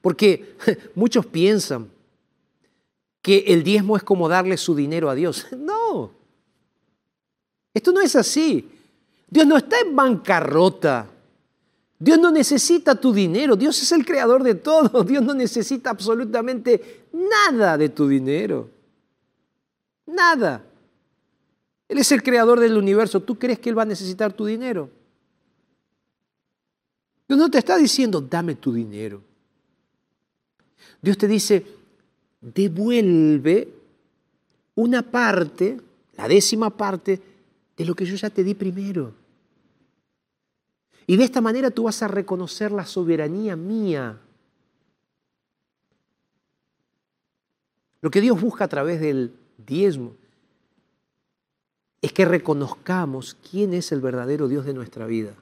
Porque 0.00 0.56
muchos 0.94 1.26
piensan 1.26 1.90
que 3.20 3.40
el 3.48 3.62
diezmo 3.62 3.98
es 3.98 4.02
como 4.02 4.26
darle 4.26 4.56
su 4.56 4.74
dinero 4.74 5.10
a 5.10 5.14
Dios. 5.14 5.46
No, 5.58 6.12
esto 7.74 7.92
no 7.92 8.00
es 8.00 8.16
así. 8.16 8.70
Dios 9.28 9.46
no 9.46 9.58
está 9.58 9.80
en 9.80 9.94
bancarrota. 9.94 11.10
Dios 12.04 12.18
no 12.18 12.30
necesita 12.30 12.94
tu 12.94 13.14
dinero. 13.14 13.56
Dios 13.56 13.82
es 13.82 13.90
el 13.90 14.04
creador 14.04 14.42
de 14.42 14.54
todo. 14.54 15.02
Dios 15.08 15.24
no 15.24 15.32
necesita 15.32 15.88
absolutamente 15.88 17.06
nada 17.10 17.78
de 17.78 17.88
tu 17.88 18.06
dinero. 18.06 18.68
Nada. 20.04 20.62
Él 21.88 21.96
es 21.96 22.12
el 22.12 22.22
creador 22.22 22.60
del 22.60 22.76
universo. 22.76 23.20
¿Tú 23.20 23.38
crees 23.38 23.58
que 23.58 23.70
Él 23.70 23.78
va 23.78 23.84
a 23.84 23.86
necesitar 23.86 24.34
tu 24.34 24.44
dinero? 24.44 24.90
Dios 27.26 27.38
no 27.38 27.50
te 27.50 27.56
está 27.56 27.78
diciendo, 27.78 28.20
dame 28.20 28.56
tu 28.56 28.74
dinero. 28.74 29.22
Dios 31.00 31.16
te 31.16 31.26
dice, 31.26 31.64
devuelve 32.38 33.66
una 34.74 35.00
parte, 35.00 35.80
la 36.18 36.28
décima 36.28 36.68
parte, 36.68 37.18
de 37.78 37.84
lo 37.86 37.94
que 37.94 38.04
yo 38.04 38.14
ya 38.14 38.28
te 38.28 38.44
di 38.44 38.52
primero. 38.52 39.23
Y 41.06 41.16
de 41.16 41.24
esta 41.24 41.40
manera 41.40 41.70
tú 41.70 41.84
vas 41.84 42.02
a 42.02 42.08
reconocer 42.08 42.72
la 42.72 42.86
soberanía 42.86 43.56
mía. 43.56 44.18
Lo 48.00 48.10
que 48.10 48.20
Dios 48.20 48.40
busca 48.40 48.64
a 48.64 48.68
través 48.68 49.00
del 49.00 49.34
diezmo 49.58 50.14
es 52.00 52.12
que 52.12 52.24
reconozcamos 52.24 53.36
quién 53.50 53.72
es 53.72 53.92
el 53.92 54.00
verdadero 54.00 54.46
Dios 54.46 54.66
de 54.66 54.74
nuestra 54.74 55.06
vida. 55.06 55.34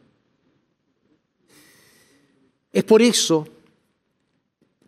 Es 2.73 2.85
por 2.85 3.03
eso 3.03 3.47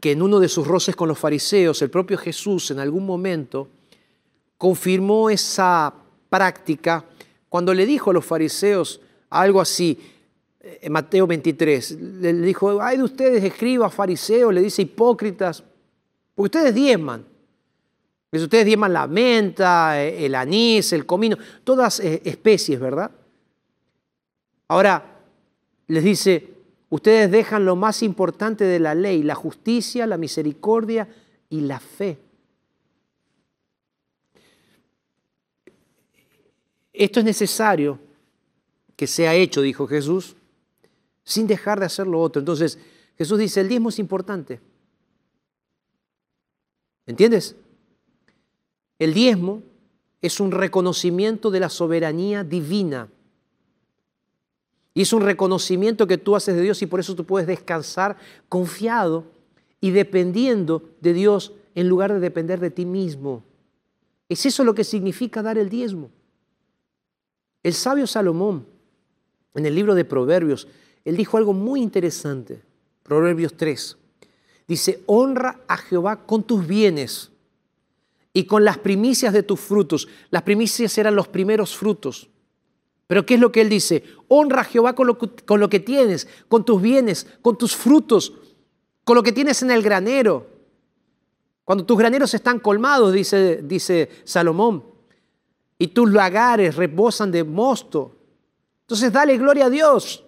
que 0.01 0.13
en 0.13 0.23
uno 0.23 0.39
de 0.39 0.49
sus 0.49 0.67
roces 0.67 0.95
con 0.95 1.09
los 1.09 1.19
fariseos, 1.19 1.83
el 1.83 1.91
propio 1.91 2.17
Jesús 2.17 2.71
en 2.71 2.79
algún 2.79 3.05
momento 3.05 3.69
confirmó 4.57 5.31
esa 5.31 5.93
práctica 6.31 7.05
cuando 7.49 7.75
le 7.75 7.87
dijo 7.87 8.11
a 8.11 8.15
los 8.15 8.25
fariseos 8.25 9.01
algo 9.31 9.61
así, 9.61 9.99
en 10.81 10.93
Mateo 10.93 11.27
23, 11.27 12.01
le 12.01 12.33
dijo, 12.35 12.81
ay 12.81 12.97
de 12.99 13.03
ustedes 13.05 13.45
escribas, 13.45 13.93
fariseos, 13.93 14.53
le 14.53 14.63
dice 14.63 14.83
hipócritas, 14.83 15.63
porque 16.35 16.59
ustedes 16.59 16.75
diezman. 16.75 17.25
Ustedes 18.33 18.65
diezman 18.65 18.93
la 18.93 19.07
menta, 19.07 20.03
el 20.03 20.35
anís, 20.35 20.93
el 20.93 21.07
comino, 21.07 21.37
todas 21.63 22.01
eh, 22.01 22.21
especies, 22.25 22.81
¿verdad? 22.81 23.13
Ahora 24.67 25.21
les 25.87 26.03
dice, 26.03 26.55
Ustedes 26.95 27.29
dejan 27.29 27.65
lo 27.65 27.75
más 27.75 28.05
importante 28.05 28.63
de 28.63 28.79
la 28.79 28.95
ley, 28.95 29.25
la 29.25 29.35
justicia, 29.35 30.07
la 30.07 30.17
misericordia 30.17 31.09
y 31.51 31.63
la 31.63 31.81
fe. 31.81 32.19
Esto 36.93 37.19
es 37.19 37.27
necesario 37.27 37.99
que 38.95 39.09
sea 39.09 39.35
hecho, 39.35 39.61
dijo 39.61 39.89
Jesús, 39.89 40.37
sin 41.25 41.47
dejar 41.47 41.81
de 41.81 41.87
hacer 41.87 42.07
lo 42.07 42.21
otro. 42.21 42.41
Entonces, 42.41 42.79
Jesús 43.17 43.39
dice, 43.39 43.61
el 43.61 43.69
diezmo 43.69 43.89
es 43.89 43.99
importante. 43.99 44.61
¿Entiendes? 47.07 47.57
El 48.99 49.15
diezmo 49.15 49.63
es 50.23 50.41
un 50.41 50.53
reconocimiento 50.53 51.51
de 51.51 51.61
la 51.61 51.69
soberanía 51.69 52.45
divina. 52.45 53.09
Y 54.95 55.03
es 55.03 55.13
un 55.13 55.23
reconocimiento 55.23 56.07
que 56.07 56.19
tú 56.19 56.37
haces 56.37 56.55
de 56.55 56.63
Dios 56.63 56.81
y 56.83 56.87
por 56.87 57.01
eso 57.01 57.15
tú 57.15 57.25
puedes 57.25 57.49
descansar 57.49 58.17
confiado 58.49 59.25
y 59.81 59.91
dependiendo 59.91 60.83
de 61.01 61.13
Dios 61.13 61.53
en 61.75 61.89
lugar 61.89 62.13
de 62.13 62.21
depender 62.21 62.61
de 62.61 62.71
ti 62.71 62.87
mismo. 62.87 63.43
Es 64.29 64.47
eso 64.47 64.65
lo 64.65 64.75
que 64.75 64.85
significa 64.85 65.43
dar 65.43 65.59
el 65.59 65.69
diezmo. 65.69 66.11
El 67.63 67.75
sabio 67.75 68.07
Salomón, 68.07 68.67
en 69.55 69.67
el 69.67 69.75
libro 69.75 69.95
de 69.95 70.05
Proverbios, 70.05 70.69
él 71.05 71.17
dijo 71.17 71.37
algo 71.37 71.53
muy 71.53 71.83
interesante. 71.83 72.63
Proverbios 73.03 73.55
3. 73.57 73.97
Dice, 74.67 75.03
honra 75.07 75.61
a 75.69 75.77
Jehová 75.77 76.25
con 76.25 76.43
tus 76.43 76.67
bienes 76.67 77.31
y 78.33 78.45
con 78.45 78.65
las 78.65 78.79
primicias 78.79 79.33
de 79.33 79.43
tus 79.43 79.61
frutos. 79.61 80.09
Las 80.31 80.43
primicias 80.43 80.97
eran 80.97 81.15
los 81.15 81.29
primeros 81.29 81.77
frutos. 81.77 82.31
Pero 83.07 83.27
¿qué 83.27 83.35
es 83.35 83.41
lo 83.41 83.53
que 83.53 83.61
él 83.61 83.69
dice? 83.69 84.03
Honra 84.29 84.63
a 84.63 84.65
Jehová 84.65 84.95
con 84.95 85.07
lo, 85.07 85.69
que 85.69 85.81
tienes, 85.81 86.27
con 86.49 86.65
tus 86.65 86.81
bienes, 86.81 87.27
con 87.43 87.59
tus 87.59 87.77
frutos, 87.77 88.33
con 89.05 89.15
lo 89.15 89.23
que 89.23 89.33
tienes 89.33 89.63
en 89.63 89.71
el 89.71 89.83
granero. 89.83 90.47
Cuando 91.65 91.85
tus 91.85 91.99
graneros 91.99 92.33
están 92.33 92.59
colmados, 92.59 93.13
dice, 93.13 93.61
dice 93.63 94.09
Salomón, 94.25 94.85
y 95.79 95.89
tus 95.89 96.11
lagares 96.11 96.77
reposan 96.77 97.31
de 97.31 97.45
mosto. 97.45 98.17
Entonces 98.83 99.13
dale 99.13 99.37
gloria 99.37 99.67
a 99.67 99.71
Dios. 99.71 100.25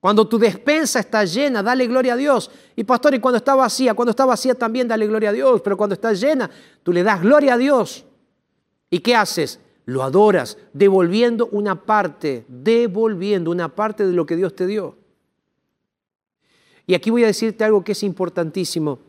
Cuando 0.00 0.26
tu 0.26 0.38
despensa 0.38 1.00
está 1.00 1.24
llena, 1.26 1.62
dale 1.62 1.86
gloria 1.86 2.14
a 2.14 2.16
Dios. 2.16 2.50
Y 2.74 2.84
pastor, 2.84 3.14
y 3.14 3.20
cuando 3.20 3.36
está 3.36 3.54
vacía, 3.54 3.92
cuando 3.92 4.10
está 4.10 4.24
vacía 4.24 4.54
también 4.54 4.88
dale 4.88 5.06
gloria 5.06 5.28
a 5.28 5.32
Dios. 5.32 5.60
Pero 5.60 5.76
cuando 5.76 5.92
está 5.94 6.14
llena, 6.14 6.50
tú 6.82 6.92
le 6.92 7.02
das 7.02 7.20
gloria 7.20 7.54
a 7.54 7.58
Dios. 7.58 8.06
¿Y 8.88 9.00
qué 9.00 9.14
haces? 9.14 9.60
Lo 9.84 10.02
adoras, 10.02 10.56
devolviendo 10.72 11.48
una 11.52 11.82
parte, 11.82 12.46
devolviendo 12.48 13.50
una 13.50 13.68
parte 13.68 14.06
de 14.06 14.12
lo 14.12 14.24
que 14.24 14.36
Dios 14.36 14.54
te 14.54 14.66
dio. 14.66 14.96
Y 16.86 16.94
aquí 16.94 17.10
voy 17.10 17.24
a 17.24 17.28
decirte 17.28 17.62
algo 17.64 17.84
que 17.84 17.92
es 17.92 18.02
importantísimo. 18.02 19.00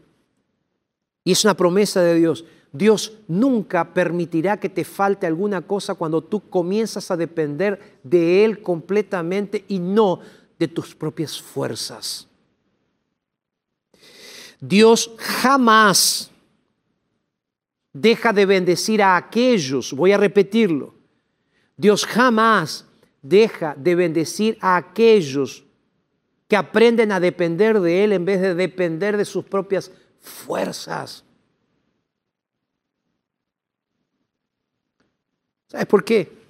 Y 1.24 1.32
es 1.32 1.46
una 1.46 1.56
promesa 1.56 2.02
de 2.02 2.16
Dios. 2.16 2.46
Dios 2.74 3.18
nunca 3.28 3.94
permitirá 3.94 4.60
que 4.60 4.70
te 4.70 4.84
falte 4.84 5.26
alguna 5.28 5.62
cosa 5.62 5.96
cuando 5.96 6.22
tú 6.22 6.50
comienzas 6.50 7.12
a 7.12 7.18
depender 7.18 8.00
de 8.04 8.46
Él 8.46 8.62
completamente 8.62 9.66
y 9.68 9.80
no 9.80 10.20
de 10.62 10.68
tus 10.68 10.94
propias 10.94 11.42
fuerzas. 11.42 12.28
Dios 14.60 15.12
jamás 15.18 16.30
deja 17.92 18.32
de 18.32 18.46
bendecir 18.46 19.02
a 19.02 19.18
aquellos, 19.18 19.92
voy 19.92 20.12
a 20.12 20.20
repetirlo, 20.20 20.94
Dios 21.76 22.06
jamás 22.06 22.86
deja 23.24 23.74
de 23.76 23.96
bendecir 23.96 24.56
a 24.62 24.76
aquellos 24.76 25.64
que 26.48 26.56
aprenden 26.56 27.12
a 27.12 27.20
depender 27.20 27.80
de 27.80 28.04
Él 28.04 28.14
en 28.14 28.24
vez 28.24 28.40
de 28.40 28.54
depender 28.54 29.18
de 29.18 29.26
sus 29.26 29.44
propias 29.44 29.92
fuerzas. 30.20 31.24
¿Sabes 35.66 35.88
por 35.88 36.04
qué? 36.04 36.41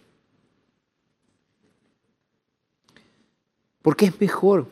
Porque 3.82 4.05
es 4.05 4.19
mejor. 4.19 4.67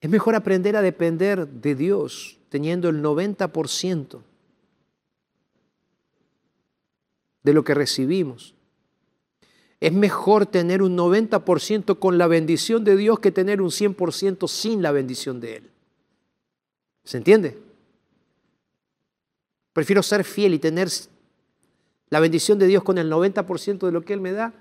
Es 0.00 0.10
mejor 0.10 0.34
aprender 0.34 0.76
a 0.76 0.82
depender 0.82 1.48
de 1.48 1.74
Dios 1.74 2.38
teniendo 2.48 2.88
el 2.88 3.02
90% 3.02 4.20
de 7.42 7.52
lo 7.52 7.64
que 7.64 7.74
recibimos. 7.74 8.54
Es 9.80 9.92
mejor 9.92 10.46
tener 10.46 10.82
un 10.82 10.96
90% 10.96 11.98
con 11.98 12.18
la 12.18 12.26
bendición 12.26 12.84
de 12.84 12.96
Dios 12.96 13.18
que 13.18 13.32
tener 13.32 13.60
un 13.60 13.70
100% 13.70 14.48
sin 14.48 14.82
la 14.82 14.92
bendición 14.92 15.40
de 15.40 15.56
Él. 15.56 15.70
¿Se 17.04 17.18
entiende? 17.18 17.58
Prefiero 19.72 20.02
ser 20.02 20.24
fiel 20.24 20.54
y 20.54 20.58
tener 20.58 20.88
la 22.08 22.20
bendición 22.20 22.58
de 22.58 22.66
Dios 22.66 22.82
con 22.82 22.98
el 22.98 23.10
90% 23.10 23.78
de 23.78 23.92
lo 23.92 24.02
que 24.02 24.12
Él 24.12 24.20
me 24.20 24.32
da 24.32 24.54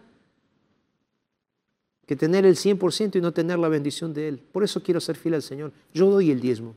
que 2.06 2.16
tener 2.16 2.45
el 2.45 2.56
100% 2.56 3.16
y 3.16 3.22
no 3.22 3.32
tener 3.32 3.60
la 3.60 3.68
bendición 3.68 4.14
de 4.14 4.28
Él. 4.28 4.39
Por 4.39 4.64
eso 4.64 4.82
quiero 4.82 4.99
ser 4.99 5.16
fiel 5.16 5.36
al 5.36 5.41
Señor. 5.41 5.72
Yo 5.93 6.10
doy 6.10 6.32
el 6.32 6.39
diezmo. 6.39 6.76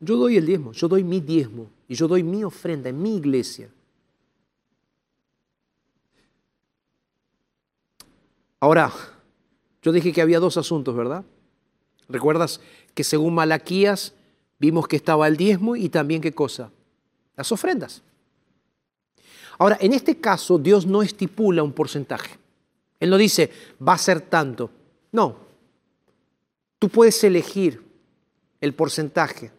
Yo 0.00 0.16
doy 0.16 0.36
el 0.36 0.46
diezmo, 0.46 0.72
yo 0.72 0.86
doy 0.86 1.02
mi 1.02 1.20
diezmo 1.20 1.70
y 1.88 1.94
yo 1.94 2.06
doy 2.06 2.22
mi 2.22 2.44
ofrenda 2.44 2.88
en 2.88 3.02
mi 3.02 3.16
iglesia. 3.16 3.68
Ahora, 8.60 8.92
yo 9.82 9.92
dije 9.92 10.12
que 10.12 10.22
había 10.22 10.40
dos 10.40 10.56
asuntos, 10.56 10.94
¿verdad? 10.94 11.24
¿Recuerdas 12.08 12.60
que 12.94 13.04
según 13.04 13.34
Malaquías 13.34 14.14
vimos 14.58 14.86
que 14.88 14.96
estaba 14.96 15.26
el 15.26 15.36
diezmo 15.36 15.76
y 15.76 15.88
también 15.88 16.20
qué 16.20 16.32
cosa? 16.32 16.70
Las 17.36 17.50
ofrendas. 17.52 18.02
Ahora, 19.58 19.76
en 19.80 19.92
este 19.92 20.18
caso, 20.18 20.58
Dios 20.58 20.86
no 20.86 21.02
estipula 21.02 21.62
un 21.62 21.72
porcentaje. 21.72 22.38
Él 23.00 23.10
no 23.10 23.16
dice, 23.16 23.50
va 23.86 23.94
a 23.94 23.98
ser 23.98 24.20
tanto. 24.20 24.70
No. 25.12 25.36
Tú 26.78 26.88
puedes 26.88 27.22
elegir 27.24 27.82
el 28.60 28.74
porcentaje. 28.74 29.50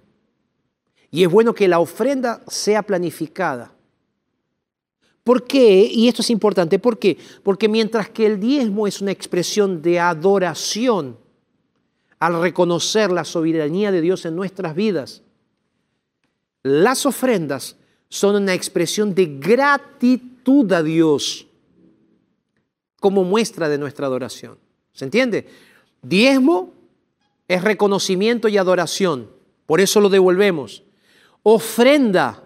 Y 1.11 1.23
es 1.23 1.29
bueno 1.29 1.53
que 1.53 1.67
la 1.67 1.79
ofrenda 1.79 2.41
sea 2.47 2.81
planificada. 2.83 3.73
¿Por 5.23 5.45
qué? 5.45 5.89
Y 5.91 6.07
esto 6.07 6.21
es 6.21 6.29
importante. 6.29 6.79
¿Por 6.79 6.97
qué? 6.97 7.17
Porque 7.43 7.67
mientras 7.67 8.09
que 8.09 8.25
el 8.25 8.39
diezmo 8.39 8.87
es 8.87 9.01
una 9.01 9.11
expresión 9.11 9.81
de 9.81 9.99
adoración 9.99 11.17
al 12.19 12.41
reconocer 12.41 13.11
la 13.11 13.23
soberanía 13.23 13.91
de 13.91 14.01
Dios 14.01 14.25
en 14.25 14.35
nuestras 14.35 14.75
vidas, 14.75 15.23
las 16.63 17.05
ofrendas 17.05 17.77
son 18.09 18.35
una 18.35 18.53
expresión 18.53 19.13
de 19.13 19.25
gratitud 19.37 20.71
a 20.73 20.81
Dios 20.81 21.45
como 22.99 23.23
muestra 23.23 23.69
de 23.69 23.77
nuestra 23.77 24.07
adoración. 24.07 24.57
¿Se 24.93 25.05
entiende? 25.05 25.47
Diezmo 26.01 26.73
es 27.47 27.63
reconocimiento 27.63 28.47
y 28.47 28.57
adoración, 28.57 29.29
por 29.65 29.79
eso 29.79 30.01
lo 30.01 30.09
devolvemos. 30.09 30.83
Ofrenda 31.43 32.43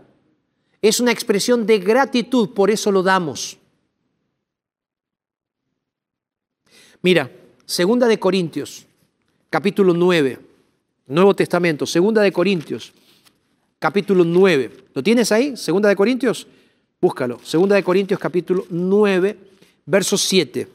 es 0.81 0.99
una 0.99 1.11
expresión 1.11 1.65
de 1.65 1.79
gratitud, 1.79 2.49
por 2.49 2.69
eso 2.69 2.91
lo 2.91 3.01
damos. 3.01 3.57
Mira, 7.01 7.31
segunda 7.65 8.07
de 8.07 8.19
Corintios, 8.19 8.85
capítulo 9.49 9.93
9, 9.93 10.39
Nuevo 11.07 11.33
Testamento, 11.33 11.85
segunda 11.85 12.21
de 12.21 12.31
Corintios, 12.31 12.93
capítulo 13.83 14.23
9. 14.23 14.71
¿Lo 14.93 15.03
tienes 15.03 15.29
ahí? 15.33 15.57
Segunda 15.57 15.89
de 15.89 15.97
Corintios. 15.97 16.47
Búscalo. 17.01 17.41
Segunda 17.43 17.75
de 17.75 17.83
Corintios 17.83 18.17
capítulo 18.17 18.65
9, 18.69 19.37
verso 19.85 20.17
7. 20.17 20.69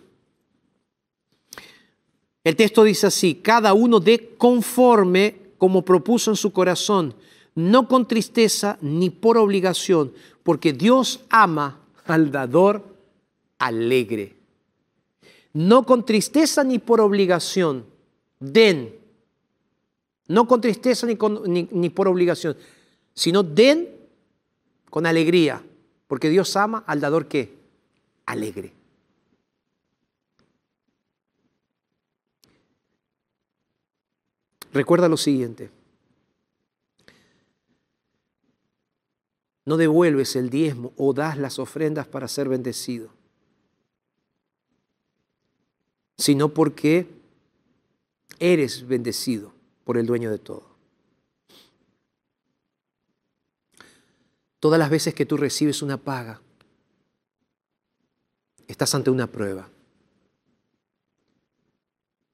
El 2.45 2.55
texto 2.55 2.85
dice 2.85 3.07
así, 3.07 3.37
cada 3.37 3.73
uno 3.73 3.99
de 3.99 4.35
conforme 4.37 5.37
como 5.57 5.87
propuso 5.87 6.31
en 6.33 6.37
su 6.37 6.53
corazón, 6.53 7.15
no 7.55 7.89
con 7.89 8.07
tristeza 8.07 8.77
ni 8.83 9.09
por 9.09 9.39
obligación, 9.39 10.13
porque 10.43 10.75
Dios 10.75 11.21
ama 11.31 11.81
al 12.05 12.31
dador 12.31 12.95
alegre. 13.59 14.37
No 15.55 15.87
con 15.87 16.05
tristeza 16.05 16.63
ni 16.63 16.79
por 16.79 17.01
obligación, 17.01 17.87
den. 18.39 18.95
No 20.27 20.47
con 20.47 20.61
tristeza 20.61 21.07
ni, 21.07 21.69
ni 21.73 21.89
por 21.89 22.07
obligación, 22.07 22.55
sino 23.19 23.43
den 23.43 23.89
con 24.91 25.05
alegría, 25.05 25.61
porque 26.07 26.31
Dios 26.31 26.55
ama 26.55 26.85
al 26.87 27.01
dador 27.01 27.27
que 27.27 27.53
alegre. 28.27 28.73
Recuerda 34.73 35.09
lo 35.09 35.17
siguiente. 35.17 35.69
No 39.65 39.77
devuelves 39.77 40.37
el 40.37 40.49
diezmo 40.49 40.93
o 40.97 41.13
das 41.13 41.37
las 41.39 41.59
ofrendas 41.59 42.07
para 42.07 42.29
ser 42.29 42.49
bendecido, 42.49 43.11
sino 46.17 46.51
porque 46.51 47.09
eres 48.39 48.87
bendecido 48.87 49.53
por 49.83 49.99
el 49.99 50.07
dueño 50.07 50.31
de 50.31 50.39
todo. 50.39 50.68
Todas 54.61 54.79
las 54.79 54.91
veces 54.91 55.15
que 55.15 55.27
tú 55.27 55.37
recibes 55.37 55.83
una 55.83 55.99
paga, 55.99 56.41
estás 58.67 58.95
ante 58.95 59.11
una 59.11 59.27
prueba. 59.27 59.69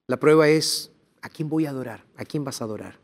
La 0.07 0.19
prueba 0.19 0.49
es, 0.49 0.91
¿a 1.23 1.29
quién 1.29 1.49
voy 1.49 1.67
a 1.67 1.71
adorar? 1.71 2.05
¿A 2.17 2.25
quién 2.25 2.45
vas 2.45 2.61
a 2.61 2.65
adorar? 2.65 2.99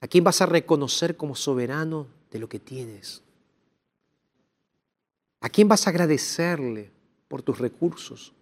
¿A 0.00 0.06
quién 0.06 0.22
vas 0.22 0.40
a 0.40 0.46
reconocer 0.46 1.16
como 1.16 1.34
soberano 1.34 2.06
de 2.30 2.38
lo 2.38 2.48
que 2.48 2.60
tienes? 2.60 3.22
¿A 5.40 5.48
quién 5.48 5.68
vas 5.68 5.86
a 5.86 5.90
agradecerle 5.90 6.90
por 7.28 7.42
tus 7.42 7.58
recursos? 7.58 8.32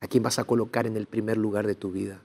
¿A 0.00 0.06
quién 0.06 0.22
vas 0.22 0.38
a 0.38 0.44
colocar 0.44 0.86
en 0.86 0.96
el 0.96 1.06
primer 1.06 1.36
lugar 1.36 1.66
de 1.66 1.74
tu 1.74 1.90
vida? 1.90 2.22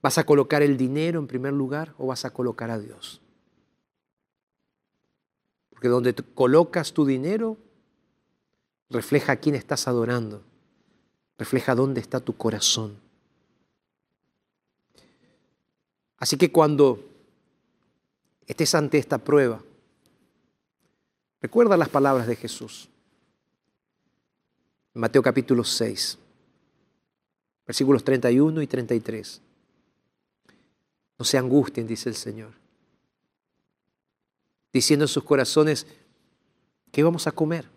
¿Vas 0.00 0.18
a 0.18 0.24
colocar 0.24 0.62
el 0.62 0.76
dinero 0.76 1.18
en 1.18 1.26
primer 1.26 1.52
lugar 1.52 1.94
o 1.98 2.06
vas 2.06 2.24
a 2.24 2.30
colocar 2.30 2.70
a 2.70 2.78
Dios? 2.78 3.20
Porque 5.70 5.88
donde 5.88 6.14
colocas 6.14 6.92
tu 6.92 7.04
dinero 7.04 7.56
refleja 8.90 9.32
a 9.32 9.36
quién 9.36 9.54
estás 9.54 9.88
adorando, 9.88 10.42
refleja 11.36 11.74
dónde 11.74 12.00
está 12.00 12.20
tu 12.20 12.36
corazón. 12.36 12.98
Así 16.18 16.36
que 16.36 16.50
cuando 16.50 17.04
estés 18.46 18.74
ante 18.74 18.98
esta 18.98 19.18
prueba, 19.18 19.62
recuerda 21.40 21.76
las 21.76 21.88
palabras 21.88 22.26
de 22.26 22.36
Jesús. 22.36 22.88
Mateo 24.94 25.22
capítulo 25.22 25.62
6, 25.62 26.18
versículos 27.66 28.02
31 28.02 28.62
y 28.62 28.66
33. 28.66 29.42
No 31.18 31.24
se 31.24 31.36
angustien, 31.38 31.86
dice 31.86 32.08
el 32.08 32.14
Señor. 32.14 32.52
Diciendo 34.72 35.04
en 35.04 35.08
sus 35.08 35.24
corazones, 35.24 35.86
¿qué 36.92 37.02
vamos 37.02 37.26
a 37.26 37.32
comer? 37.32 37.68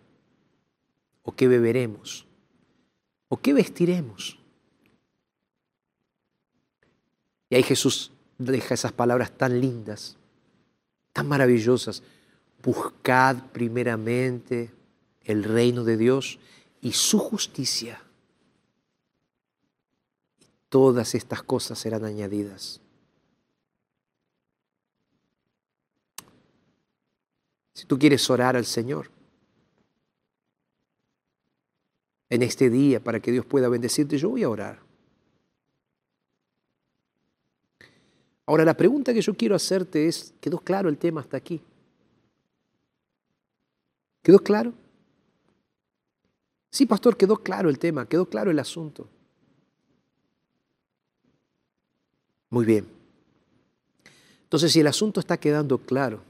¿O 1.22 1.32
qué 1.32 1.48
beberemos? 1.48 2.26
¿O 3.28 3.36
qué 3.36 3.52
vestiremos? 3.52 4.38
Y 7.48 7.56
ahí 7.56 7.62
Jesús 7.62 8.12
deja 8.38 8.74
esas 8.74 8.92
palabras 8.92 9.32
tan 9.32 9.60
lindas, 9.60 10.16
tan 11.12 11.28
maravillosas. 11.28 12.02
Buscad 12.62 13.36
primeramente 13.52 14.70
el 15.22 15.44
reino 15.44 15.84
de 15.84 15.96
Dios 15.96 16.38
y 16.80 16.92
su 16.92 17.18
justicia. 17.18 18.02
Y 20.40 20.46
todas 20.68 21.14
estas 21.14 21.42
cosas 21.42 21.78
serán 21.78 22.04
añadidas. 22.04 22.81
Si 27.74 27.86
tú 27.86 27.98
quieres 27.98 28.28
orar 28.28 28.56
al 28.56 28.66
Señor 28.66 29.10
en 32.28 32.42
este 32.42 32.70
día 32.70 33.02
para 33.02 33.20
que 33.20 33.32
Dios 33.32 33.46
pueda 33.46 33.68
bendecirte, 33.68 34.18
yo 34.18 34.30
voy 34.30 34.42
a 34.42 34.48
orar. 34.48 34.80
Ahora 38.46 38.64
la 38.64 38.76
pregunta 38.76 39.14
que 39.14 39.22
yo 39.22 39.34
quiero 39.34 39.54
hacerte 39.54 40.08
es, 40.08 40.34
¿quedó 40.40 40.58
claro 40.58 40.88
el 40.88 40.98
tema 40.98 41.20
hasta 41.20 41.36
aquí? 41.36 41.62
¿Quedó 44.22 44.38
claro? 44.38 44.72
Sí, 46.70 46.86
pastor, 46.86 47.16
quedó 47.16 47.36
claro 47.36 47.68
el 47.68 47.78
tema, 47.78 48.08
quedó 48.08 48.26
claro 48.26 48.50
el 48.50 48.58
asunto. 48.58 49.08
Muy 52.50 52.64
bien. 52.64 52.86
Entonces, 54.44 54.72
si 54.72 54.80
el 54.80 54.86
asunto 54.86 55.20
está 55.20 55.38
quedando 55.38 55.78
claro, 55.78 56.22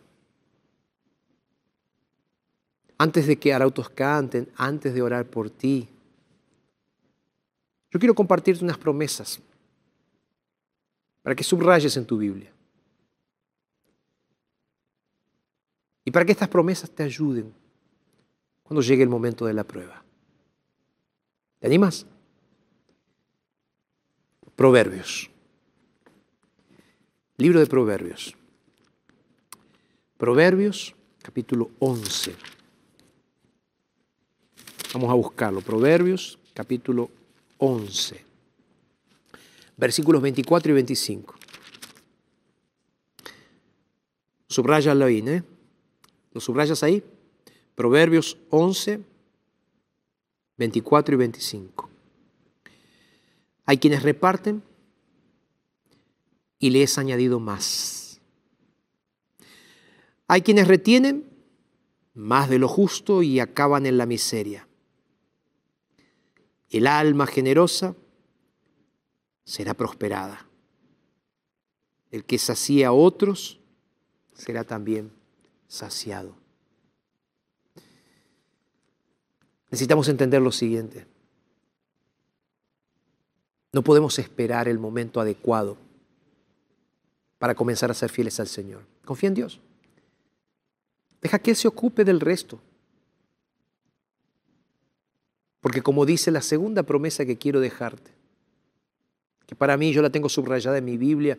antes 2.99 3.27
de 3.27 3.39
que 3.39 3.53
arautos 3.53 3.89
canten, 3.91 4.49
antes 4.57 4.95
de 4.95 5.03
orar 5.03 5.27
por 5.27 5.51
ti, 5.51 5.89
yo 7.91 7.99
quiero 7.99 8.15
compartirte 8.15 8.65
unas 8.65 8.79
promesas 8.79 9.41
para 11.23 11.37
que 11.37 11.45
subrayes 11.45 11.97
en 11.97 12.07
tu 12.07 12.17
Biblia. 12.19 12.51
Y 16.05 16.11
para 16.11 16.25
que 16.25 16.33
estas 16.33 16.49
promesas 16.49 16.91
te 16.91 17.03
ayuden 17.03 17.53
cuando 18.63 18.83
llegue 18.83 19.03
el 19.03 19.09
momento 19.09 19.47
de 19.47 19.55
la 19.55 19.65
prueba. 19.65 20.03
¿Te 21.61 21.67
animas? 21.67 22.07
Proverbios. 24.57 25.31
Libro 27.37 27.61
de 27.61 27.67
Proverbios. 27.67 28.35
Proverbios, 30.17 30.95
capítulo 31.23 31.71
11. 31.79 32.35
Vamos 34.93 35.11
a 35.11 35.15
buscarlo. 35.15 35.63
Proverbios, 35.63 36.39
capítulo 36.53 37.09
11. 37.57 38.23
Versículos 39.77 40.21
24 40.21 40.71
y 40.71 40.75
25. 40.75 41.35
Subrayalo 44.49 45.07
ahí, 45.07 45.25
¿eh? 45.27 45.43
¿Lo 46.33 46.41
subrayas 46.43 46.83
ahí? 46.83 47.03
Proverbios 47.75 48.37
11, 48.51 49.01
24 50.59 51.15
y 51.15 51.19
25. 51.19 51.91
Hay 53.65 53.79
quienes 53.79 54.03
reparten 54.03 54.63
y 56.59 56.69
le 56.69 56.83
es 56.83 56.99
añadido 56.99 57.41
más. 57.41 58.21
Hay 60.29 60.43
quienes 60.43 60.69
retienen 60.69 61.25
más 62.13 62.51
de 62.51 62.59
lo 62.59 62.69
justo 62.69 63.23
y 63.23 63.41
acaban 63.41 63.87
en 63.87 63.97
la 63.97 64.05
miseria. 64.05 64.69
El 66.73 66.87
alma 66.87 67.27
generosa 67.27 67.95
será 69.45 69.75
prosperada. 69.75 70.47
El 72.11 72.25
que 72.25 72.39
sacía 72.39 72.89
a 72.89 72.93
otros 72.93 73.61
será 74.33 74.65
también 74.65 75.13
saciado. 75.69 76.35
Necesitamos 79.71 80.09
entender 80.09 80.41
lo 80.41 80.51
siguiente. 80.51 81.07
No 83.73 83.83
podemos 83.83 84.19
esperar 84.19 84.67
el 84.67 84.79
momento 84.79 85.21
adecuado 85.21 85.77
para 87.39 87.55
comenzar 87.55 87.91
a 87.91 87.95
ser 87.95 88.09
fieles 88.09 88.41
al 88.41 88.49
Señor. 88.49 88.83
Confía 89.05 89.29
en 89.29 89.35
Dios. 89.35 89.61
Deja 91.21 91.39
que 91.39 91.51
Él 91.51 91.57
se 91.57 91.69
ocupe 91.69 92.03
del 92.03 92.21
resto. 92.21 92.59
Porque 95.63 95.81
como 95.81 96.05
dice 96.05 96.33
la 96.33 96.43
segunda 96.43 96.83
promesa 96.83 97.25
que 97.25 97.39
quiero 97.39 97.61
dejarte, 97.61 98.11
que 99.47 99.55
para 99.55 99.77
mí 99.77 99.93
yo 99.93 100.03
la 100.03 100.11
tengo 100.11 100.29
subrayada 100.29 100.79
en 100.79 100.85
mi 100.85 100.97
Biblia 100.97 101.39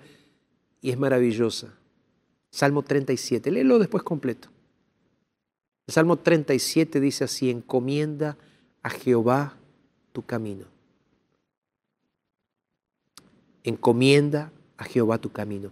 y 0.82 0.92
es 0.92 0.98
maravillosa. 0.98 1.74
Salmo 2.50 2.84
37, 2.84 3.52
léelo 3.52 3.80
después 3.80 4.02
completo. 4.02 4.48
Salmo 5.90 6.16
37 6.16 7.02
dice 7.02 7.26
así, 7.26 7.50
encomienda 7.50 8.38
a 8.82 8.90
Jehová 8.90 9.58
tu 10.14 10.26
camino. 10.26 10.68
Encomienda 13.64 14.54
a 14.78 14.86
Jehová 14.86 15.18
tu 15.18 15.34
camino. 15.34 15.72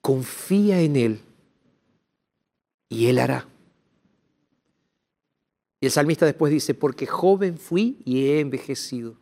Confía 0.00 0.80
en 0.80 0.96
Él 0.96 1.20
y 2.88 3.08
Él 3.08 3.18
hará. 3.18 3.46
Y 5.80 5.86
el 5.86 5.92
salmista 5.92 6.26
después 6.26 6.52
dice, 6.52 6.74
porque 6.74 7.06
joven 7.06 7.56
fui 7.56 7.98
y 8.04 8.26
he 8.26 8.40
envejecido. 8.40 9.16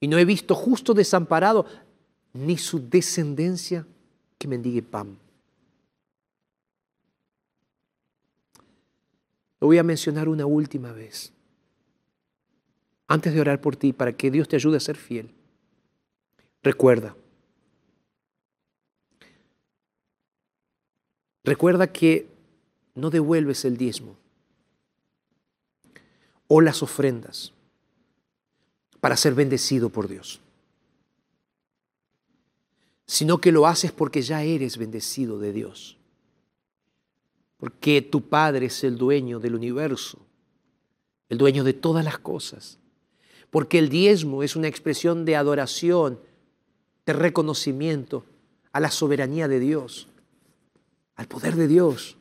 Y 0.00 0.08
no 0.08 0.18
he 0.18 0.24
visto 0.24 0.54
justo 0.54 0.94
desamparado, 0.94 1.66
ni 2.32 2.56
su 2.56 2.88
descendencia 2.88 3.86
que 4.38 4.48
mendigue 4.48 4.82
pan. 4.82 5.18
Lo 9.60 9.68
voy 9.68 9.78
a 9.78 9.82
mencionar 9.82 10.28
una 10.28 10.46
última 10.46 10.92
vez. 10.92 11.32
Antes 13.08 13.34
de 13.34 13.40
orar 13.40 13.60
por 13.60 13.76
ti, 13.76 13.92
para 13.92 14.12
que 14.12 14.30
Dios 14.30 14.48
te 14.48 14.56
ayude 14.56 14.78
a 14.78 14.80
ser 14.80 14.96
fiel. 14.96 15.30
Recuerda. 16.62 17.16
Recuerda 21.44 21.92
que 21.92 22.26
no 22.94 23.10
devuelves 23.10 23.64
el 23.64 23.76
diezmo 23.76 24.16
o 26.48 26.60
las 26.60 26.82
ofrendas 26.82 27.52
para 29.00 29.16
ser 29.16 29.34
bendecido 29.34 29.90
por 29.90 30.08
Dios, 30.08 30.40
sino 33.06 33.38
que 33.40 33.52
lo 33.52 33.66
haces 33.66 33.92
porque 33.92 34.22
ya 34.22 34.42
eres 34.42 34.78
bendecido 34.78 35.38
de 35.38 35.52
Dios 35.52 35.96
porque 37.56 38.02
tu 38.02 38.28
Padre 38.28 38.66
es 38.66 38.84
el 38.84 38.98
dueño 38.98 39.40
del 39.40 39.54
universo, 39.54 40.18
el 41.28 41.38
dueño 41.38 41.64
de 41.64 41.72
todas 41.72 42.04
las 42.04 42.18
cosas, 42.18 42.78
porque 43.50 43.78
el 43.78 43.88
diezmo 43.88 44.42
es 44.42 44.56
una 44.56 44.68
expresión 44.68 45.24
de 45.24 45.36
adoración, 45.36 46.20
de 47.06 47.12
reconocimiento 47.12 48.24
a 48.72 48.80
la 48.80 48.90
soberanía 48.90 49.48
de 49.48 49.60
Dios, 49.60 50.08
al 51.14 51.28
poder 51.28 51.56
de 51.56 51.66
Dios. 51.66 52.16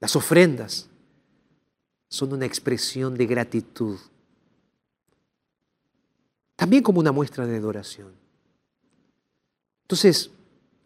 Las 0.00 0.16
ofrendas 0.16 0.88
son 2.08 2.32
una 2.32 2.46
expresión 2.46 3.16
de 3.16 3.26
gratitud, 3.26 3.98
también 6.56 6.82
como 6.82 7.00
una 7.00 7.12
muestra 7.12 7.46
de 7.46 7.56
adoración. 7.56 8.12
Entonces, 9.82 10.30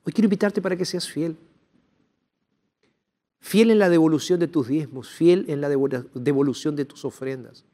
hoy 0.04 0.12
quiero 0.12 0.26
invitarte 0.26 0.60
para 0.60 0.76
que 0.76 0.84
seas 0.84 1.08
fiel. 1.08 1.36
Fiel 3.40 3.70
en 3.70 3.78
la 3.78 3.88
devolución 3.88 4.38
de 4.38 4.48
tus 4.48 4.68
diezmos, 4.68 5.10
fiel 5.10 5.46
en 5.48 5.60
la 5.60 5.68
devolución 5.68 6.76
de 6.76 6.84
tus 6.84 7.04
ofrendas. 7.04 7.64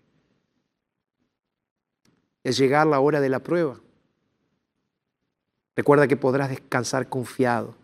Es 2.42 2.57
llegar 2.57 2.86
la 2.86 3.01
hora 3.01 3.20
de 3.20 3.28
la 3.28 3.40
prueba. 3.40 3.78
Recuerda 5.76 6.09
que 6.09 6.16
podrás 6.16 6.49
descansar 6.49 7.09
confiado, 7.09 7.74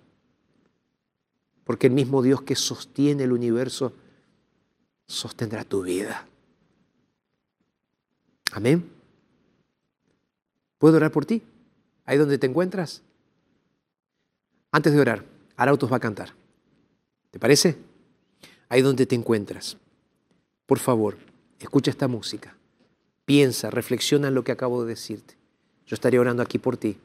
porque 1.64 1.86
el 1.86 1.92
mismo 1.92 2.22
Dios 2.22 2.42
que 2.42 2.56
sostiene 2.56 3.24
el 3.24 3.32
universo 3.32 3.92
sostendrá 5.06 5.64
tu 5.64 5.82
vida. 5.82 6.26
Amén. 8.52 8.88
¿Puedo 10.78 10.96
orar 10.96 11.10
por 11.10 11.26
ti? 11.26 11.42
Ahí 12.04 12.18
donde 12.18 12.38
te 12.38 12.46
encuentras. 12.46 13.02
Antes 14.70 14.92
de 14.92 15.00
orar, 15.00 15.24
Arautos 15.56 15.90
va 15.90 15.96
a 15.96 16.00
cantar. 16.00 16.34
¿Te 17.30 17.38
parece? 17.38 17.76
Ahí 18.68 18.82
donde 18.82 19.06
te 19.06 19.14
encuentras. 19.14 19.76
Por 20.66 20.78
favor, 20.78 21.16
escucha 21.58 21.90
esta 21.90 22.08
música. 22.08 22.56
Piensa, 23.24 23.70
reflexiona 23.70 24.28
en 24.28 24.34
lo 24.34 24.44
que 24.44 24.52
acabo 24.52 24.82
de 24.82 24.90
decirte. 24.90 25.36
Yo 25.86 25.94
estaré 25.94 26.18
orando 26.18 26.42
aquí 26.42 26.58
por 26.58 26.76
ti. 26.76 26.98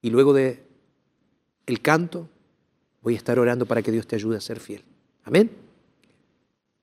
Y 0.00 0.10
luego 0.10 0.32
de 0.32 0.62
el 1.66 1.80
canto, 1.80 2.28
voy 3.00 3.14
a 3.14 3.16
estar 3.16 3.38
orando 3.38 3.66
para 3.66 3.82
que 3.82 3.92
Dios 3.92 4.06
te 4.06 4.16
ayude 4.16 4.36
a 4.36 4.40
ser 4.40 4.60
fiel. 4.60 4.84
Amén. 5.24 5.50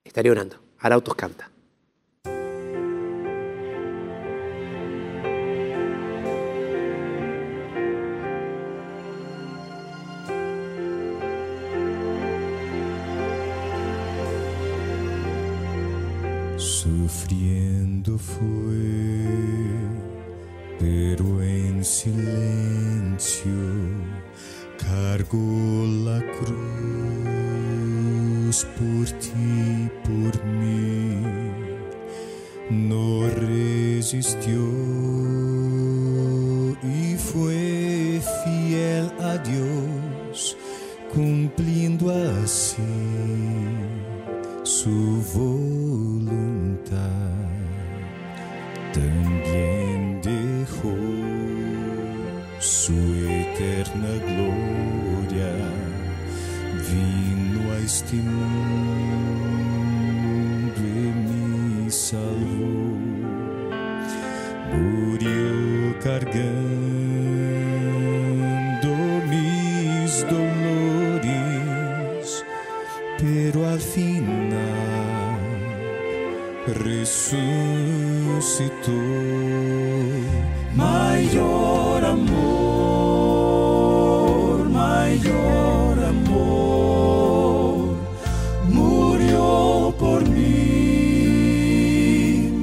Estaré 0.03 0.31
orando. 0.31 0.57
Arautos 0.79 1.15
canta. 1.15 1.49
Sufriendo 16.57 18.17
fue, 18.17 18.45
pero 20.79 21.41
en 21.41 21.83
silencio 21.83 23.51
cargó 24.77 25.85
la 26.05 26.19
cruz 26.39 27.38
por 28.65 29.05
ti, 29.19 29.89
por 30.03 30.45
mí. 30.45 31.21
No 32.69 33.27
resistió 33.29 34.59
resucitó. 76.67 77.41
Mayor 80.75 82.05
amor, 82.05 82.69
mayor 84.69 86.03
amor, 86.03 87.95
murió 88.69 89.93
por 89.97 90.21
mí, 90.29 91.19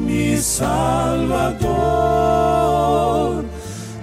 mi 0.07 0.37
Salvador. 0.37 1.67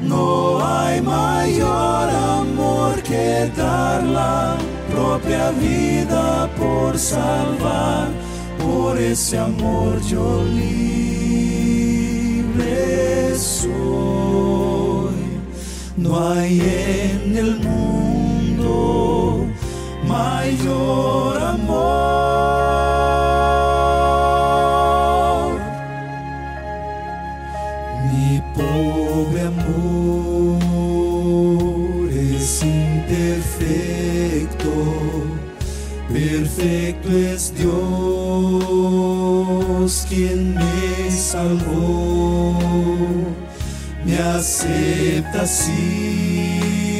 No 0.01 0.59
hay 0.65 1.01
mayor 1.01 2.09
amor 2.09 3.01
que 3.03 3.49
dar 3.55 4.03
la 4.03 4.57
propia 4.91 5.51
vida 5.51 6.49
por 6.57 6.97
salvar. 6.99 8.22
Por 8.63 8.97
ese 8.97 9.37
amor 9.37 10.01
yo 10.01 10.43
libre 10.43 10.63
soy. 13.35 15.13
No 15.97 16.29
hay 16.29 16.61
en 16.61 17.37
el 17.37 17.59
mundo 17.59 19.45
mayor 20.07 21.41
amor. 21.41 22.23
Mi 28.11 28.41
pobre 28.55 29.41
amor 29.41 30.59
es 32.09 32.63
imperfecto, 32.63 34.73
perfecto 36.11 37.09
es 37.11 37.53
Dios 37.57 37.82
quien 40.05 40.55
me 40.55 41.11
salvó, 41.11 42.57
me 44.05 44.17
acepta 44.17 45.41
así 45.41 46.93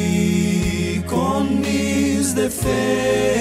con 1.06 1.60
mis 1.60 2.34
defectos, 2.34 3.33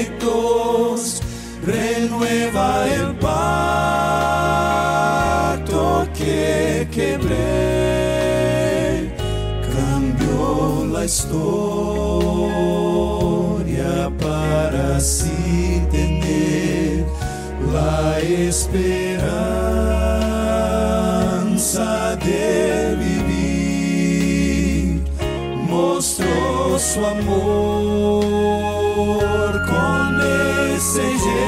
Mostró 26.95 27.01
su 27.01 27.05
amor. 27.05 28.23
Con 29.65 30.21
ese 30.21 31.01
gesto, 31.01 31.42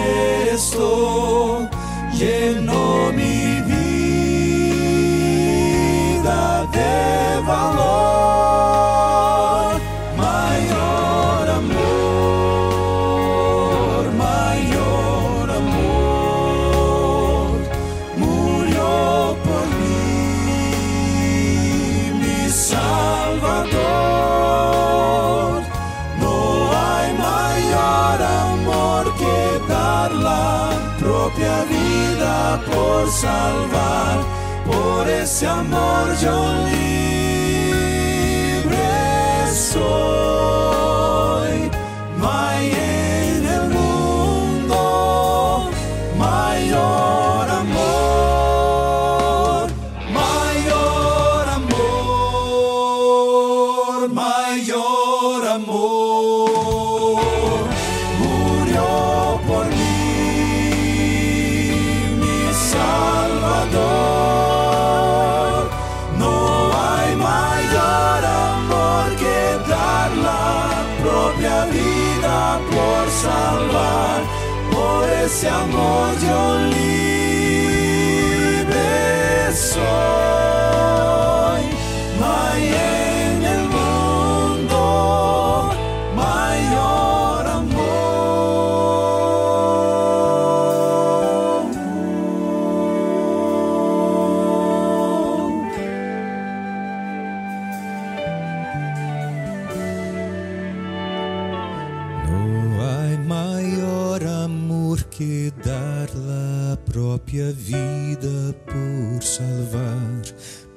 la 106.96 107.02
propia 107.02 107.52
vida 107.52 108.54
por 108.66 109.22
salvar. 109.22 110.24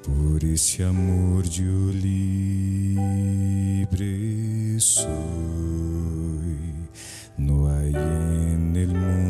Por 0.03 0.43
ese 0.43 0.83
amor 0.83 1.43
yo 1.45 1.91
libre 1.93 3.29
soy. 4.79 5.07
No 7.37 7.69
hay 7.69 7.93
en 7.93 8.75
el 8.75 8.93
mundo 8.93 9.28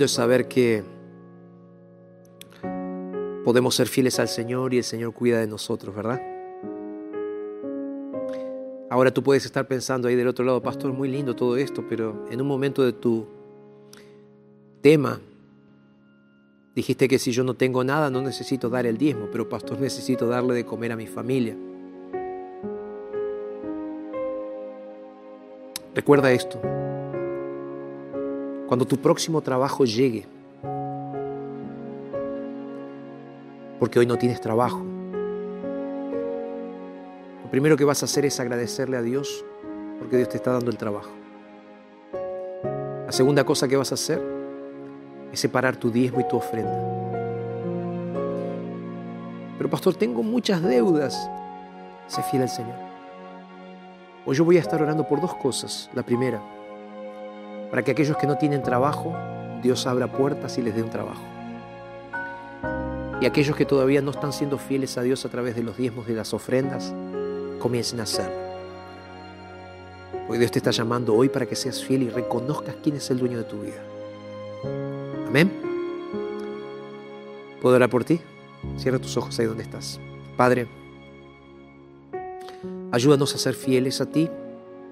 lindo 0.00 0.06
es 0.06 0.12
saber 0.12 0.48
que 0.48 0.82
podemos 3.44 3.74
ser 3.74 3.86
fieles 3.86 4.18
al 4.18 4.28
Señor 4.28 4.72
y 4.72 4.78
el 4.78 4.84
Señor 4.84 5.12
cuida 5.12 5.40
de 5.40 5.46
nosotros, 5.46 5.94
¿verdad? 5.94 6.18
Ahora 8.88 9.12
tú 9.12 9.22
puedes 9.22 9.44
estar 9.44 9.68
pensando 9.68 10.08
ahí 10.08 10.16
del 10.16 10.28
otro 10.28 10.42
lado, 10.42 10.62
pastor, 10.62 10.94
muy 10.94 11.10
lindo 11.10 11.36
todo 11.36 11.58
esto, 11.58 11.84
pero 11.86 12.24
en 12.30 12.40
un 12.40 12.48
momento 12.48 12.82
de 12.82 12.94
tu 12.94 13.26
tema 14.80 15.20
dijiste 16.74 17.06
que 17.06 17.18
si 17.18 17.32
yo 17.32 17.44
no 17.44 17.52
tengo 17.52 17.84
nada 17.84 18.08
no 18.08 18.22
necesito 18.22 18.70
dar 18.70 18.86
el 18.86 18.96
diezmo, 18.96 19.28
pero 19.30 19.50
pastor 19.50 19.78
necesito 19.82 20.26
darle 20.26 20.54
de 20.54 20.64
comer 20.64 20.92
a 20.92 20.96
mi 20.96 21.08
familia. 21.08 21.54
Recuerda 25.94 26.32
esto. 26.32 26.58
Cuando 28.70 28.86
tu 28.86 28.98
próximo 28.98 29.40
trabajo 29.40 29.84
llegue, 29.84 30.28
porque 33.80 33.98
hoy 33.98 34.06
no 34.06 34.16
tienes 34.16 34.40
trabajo, 34.40 34.80
lo 37.42 37.50
primero 37.50 37.76
que 37.76 37.84
vas 37.84 38.02
a 38.02 38.04
hacer 38.04 38.26
es 38.26 38.38
agradecerle 38.38 38.96
a 38.96 39.02
Dios 39.02 39.44
porque 39.98 40.18
Dios 40.18 40.28
te 40.28 40.36
está 40.36 40.52
dando 40.52 40.70
el 40.70 40.76
trabajo. 40.76 41.10
La 43.06 43.10
segunda 43.10 43.42
cosa 43.42 43.66
que 43.66 43.76
vas 43.76 43.90
a 43.90 43.96
hacer 43.96 44.22
es 45.32 45.40
separar 45.40 45.74
tu 45.74 45.90
diezmo 45.90 46.20
y 46.20 46.28
tu 46.28 46.36
ofrenda. 46.36 46.78
Pero 49.58 49.68
pastor, 49.68 49.96
tengo 49.96 50.22
muchas 50.22 50.62
deudas. 50.62 51.28
Sé 52.06 52.22
fiel 52.22 52.42
al 52.42 52.48
Señor. 52.48 52.76
Hoy 54.24 54.36
yo 54.36 54.44
voy 54.44 54.58
a 54.58 54.60
estar 54.60 54.80
orando 54.80 55.08
por 55.08 55.20
dos 55.20 55.34
cosas. 55.34 55.90
La 55.92 56.04
primera, 56.04 56.40
para 57.70 57.82
que 57.82 57.92
aquellos 57.92 58.16
que 58.16 58.26
no 58.26 58.36
tienen 58.36 58.62
trabajo, 58.62 59.14
Dios 59.62 59.86
abra 59.86 60.10
puertas 60.10 60.58
y 60.58 60.62
les 60.62 60.74
dé 60.74 60.82
un 60.82 60.90
trabajo. 60.90 61.22
Y 63.20 63.26
aquellos 63.26 63.54
que 63.54 63.66
todavía 63.66 64.00
no 64.00 64.10
están 64.10 64.32
siendo 64.32 64.58
fieles 64.58 64.96
a 64.98 65.02
Dios 65.02 65.24
a 65.24 65.28
través 65.28 65.54
de 65.54 65.62
los 65.62 65.76
diezmos 65.76 66.08
y 66.08 66.12
las 66.12 66.32
ofrendas, 66.32 66.92
comiencen 67.58 68.00
a 68.00 68.04
hacerlo. 68.04 68.34
Porque 70.26 70.38
Dios 70.38 70.50
te 70.50 70.58
está 70.58 70.70
llamando 70.70 71.14
hoy 71.14 71.28
para 71.28 71.46
que 71.46 71.54
seas 71.54 71.84
fiel 71.84 72.02
y 72.04 72.08
reconozcas 72.08 72.76
quién 72.82 72.96
es 72.96 73.10
el 73.10 73.18
dueño 73.18 73.38
de 73.38 73.44
tu 73.44 73.60
vida. 73.60 73.82
Amén. 75.26 75.52
¿Puedo 77.60 77.76
orar 77.76 77.90
por 77.90 78.04
ti? 78.04 78.20
Cierra 78.76 78.98
tus 78.98 79.16
ojos 79.16 79.38
ahí 79.38 79.46
donde 79.46 79.62
estás. 79.62 80.00
Padre, 80.36 80.66
ayúdanos 82.90 83.34
a 83.34 83.38
ser 83.38 83.54
fieles 83.54 84.00
a 84.00 84.06
ti 84.06 84.30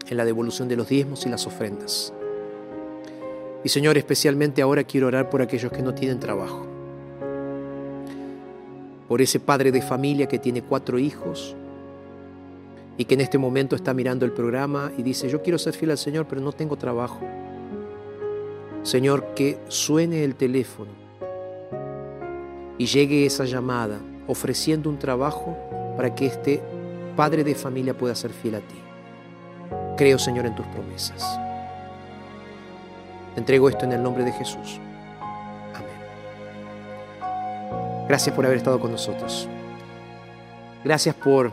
en 0.06 0.16
la 0.16 0.24
devolución 0.24 0.68
de 0.68 0.76
los 0.76 0.88
diezmos 0.88 1.24
y 1.24 1.28
las 1.28 1.46
ofrendas. 1.46 2.12
Y 3.64 3.68
Señor, 3.68 3.98
especialmente 3.98 4.62
ahora 4.62 4.84
quiero 4.84 5.08
orar 5.08 5.30
por 5.30 5.42
aquellos 5.42 5.72
que 5.72 5.82
no 5.82 5.94
tienen 5.94 6.20
trabajo. 6.20 6.66
Por 9.08 9.20
ese 9.20 9.40
padre 9.40 9.72
de 9.72 9.82
familia 9.82 10.28
que 10.28 10.38
tiene 10.38 10.62
cuatro 10.62 10.98
hijos 10.98 11.56
y 12.96 13.04
que 13.04 13.14
en 13.14 13.20
este 13.20 13.38
momento 13.38 13.74
está 13.74 13.94
mirando 13.94 14.24
el 14.24 14.32
programa 14.32 14.92
y 14.96 15.02
dice, 15.02 15.28
yo 15.28 15.42
quiero 15.42 15.58
ser 15.58 15.74
fiel 15.74 15.92
al 15.92 15.98
Señor, 15.98 16.26
pero 16.28 16.40
no 16.40 16.52
tengo 16.52 16.76
trabajo. 16.76 17.20
Señor, 18.82 19.34
que 19.34 19.58
suene 19.68 20.24
el 20.24 20.34
teléfono 20.34 20.90
y 22.76 22.86
llegue 22.86 23.26
esa 23.26 23.44
llamada 23.44 23.98
ofreciendo 24.26 24.88
un 24.88 24.98
trabajo 24.98 25.56
para 25.96 26.14
que 26.14 26.26
este 26.26 26.62
padre 27.16 27.42
de 27.42 27.54
familia 27.54 27.96
pueda 27.96 28.14
ser 28.14 28.30
fiel 28.30 28.56
a 28.56 28.60
ti. 28.60 28.76
Creo, 29.96 30.18
Señor, 30.18 30.46
en 30.46 30.54
tus 30.54 30.66
promesas. 30.66 31.47
Entrego 33.38 33.68
esto 33.68 33.84
en 33.84 33.92
el 33.92 34.02
nombre 34.02 34.24
de 34.24 34.32
Jesús. 34.32 34.80
Amén. 35.72 35.94
Gracias 38.08 38.34
por 38.34 38.44
haber 38.44 38.58
estado 38.58 38.80
con 38.80 38.90
nosotros. 38.90 39.48
Gracias 40.84 41.14
por 41.14 41.52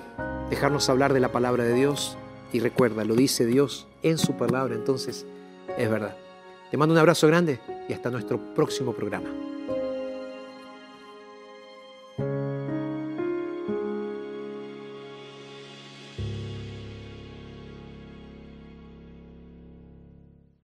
dejarnos 0.50 0.90
hablar 0.90 1.14
de 1.14 1.20
la 1.20 1.32
palabra 1.32 1.64
de 1.64 1.74
Dios. 1.74 2.18
Y 2.52 2.60
recuerda, 2.60 3.06
lo 3.06 3.14
dice 3.16 3.46
Dios 3.46 3.86
en 4.02 4.18
su 4.18 4.34
palabra, 4.34 4.74
entonces 4.74 5.28
es 5.78 5.90
verdad. 5.90 6.16
Te 6.72 6.78
mando 6.78 6.94
un 6.94 7.00
abrazo 7.00 7.28
grande 7.28 7.60
y 7.88 7.94
hasta 7.94 8.10
nuestro 8.10 8.40
próximo 8.56 8.94
programa. 8.94 9.30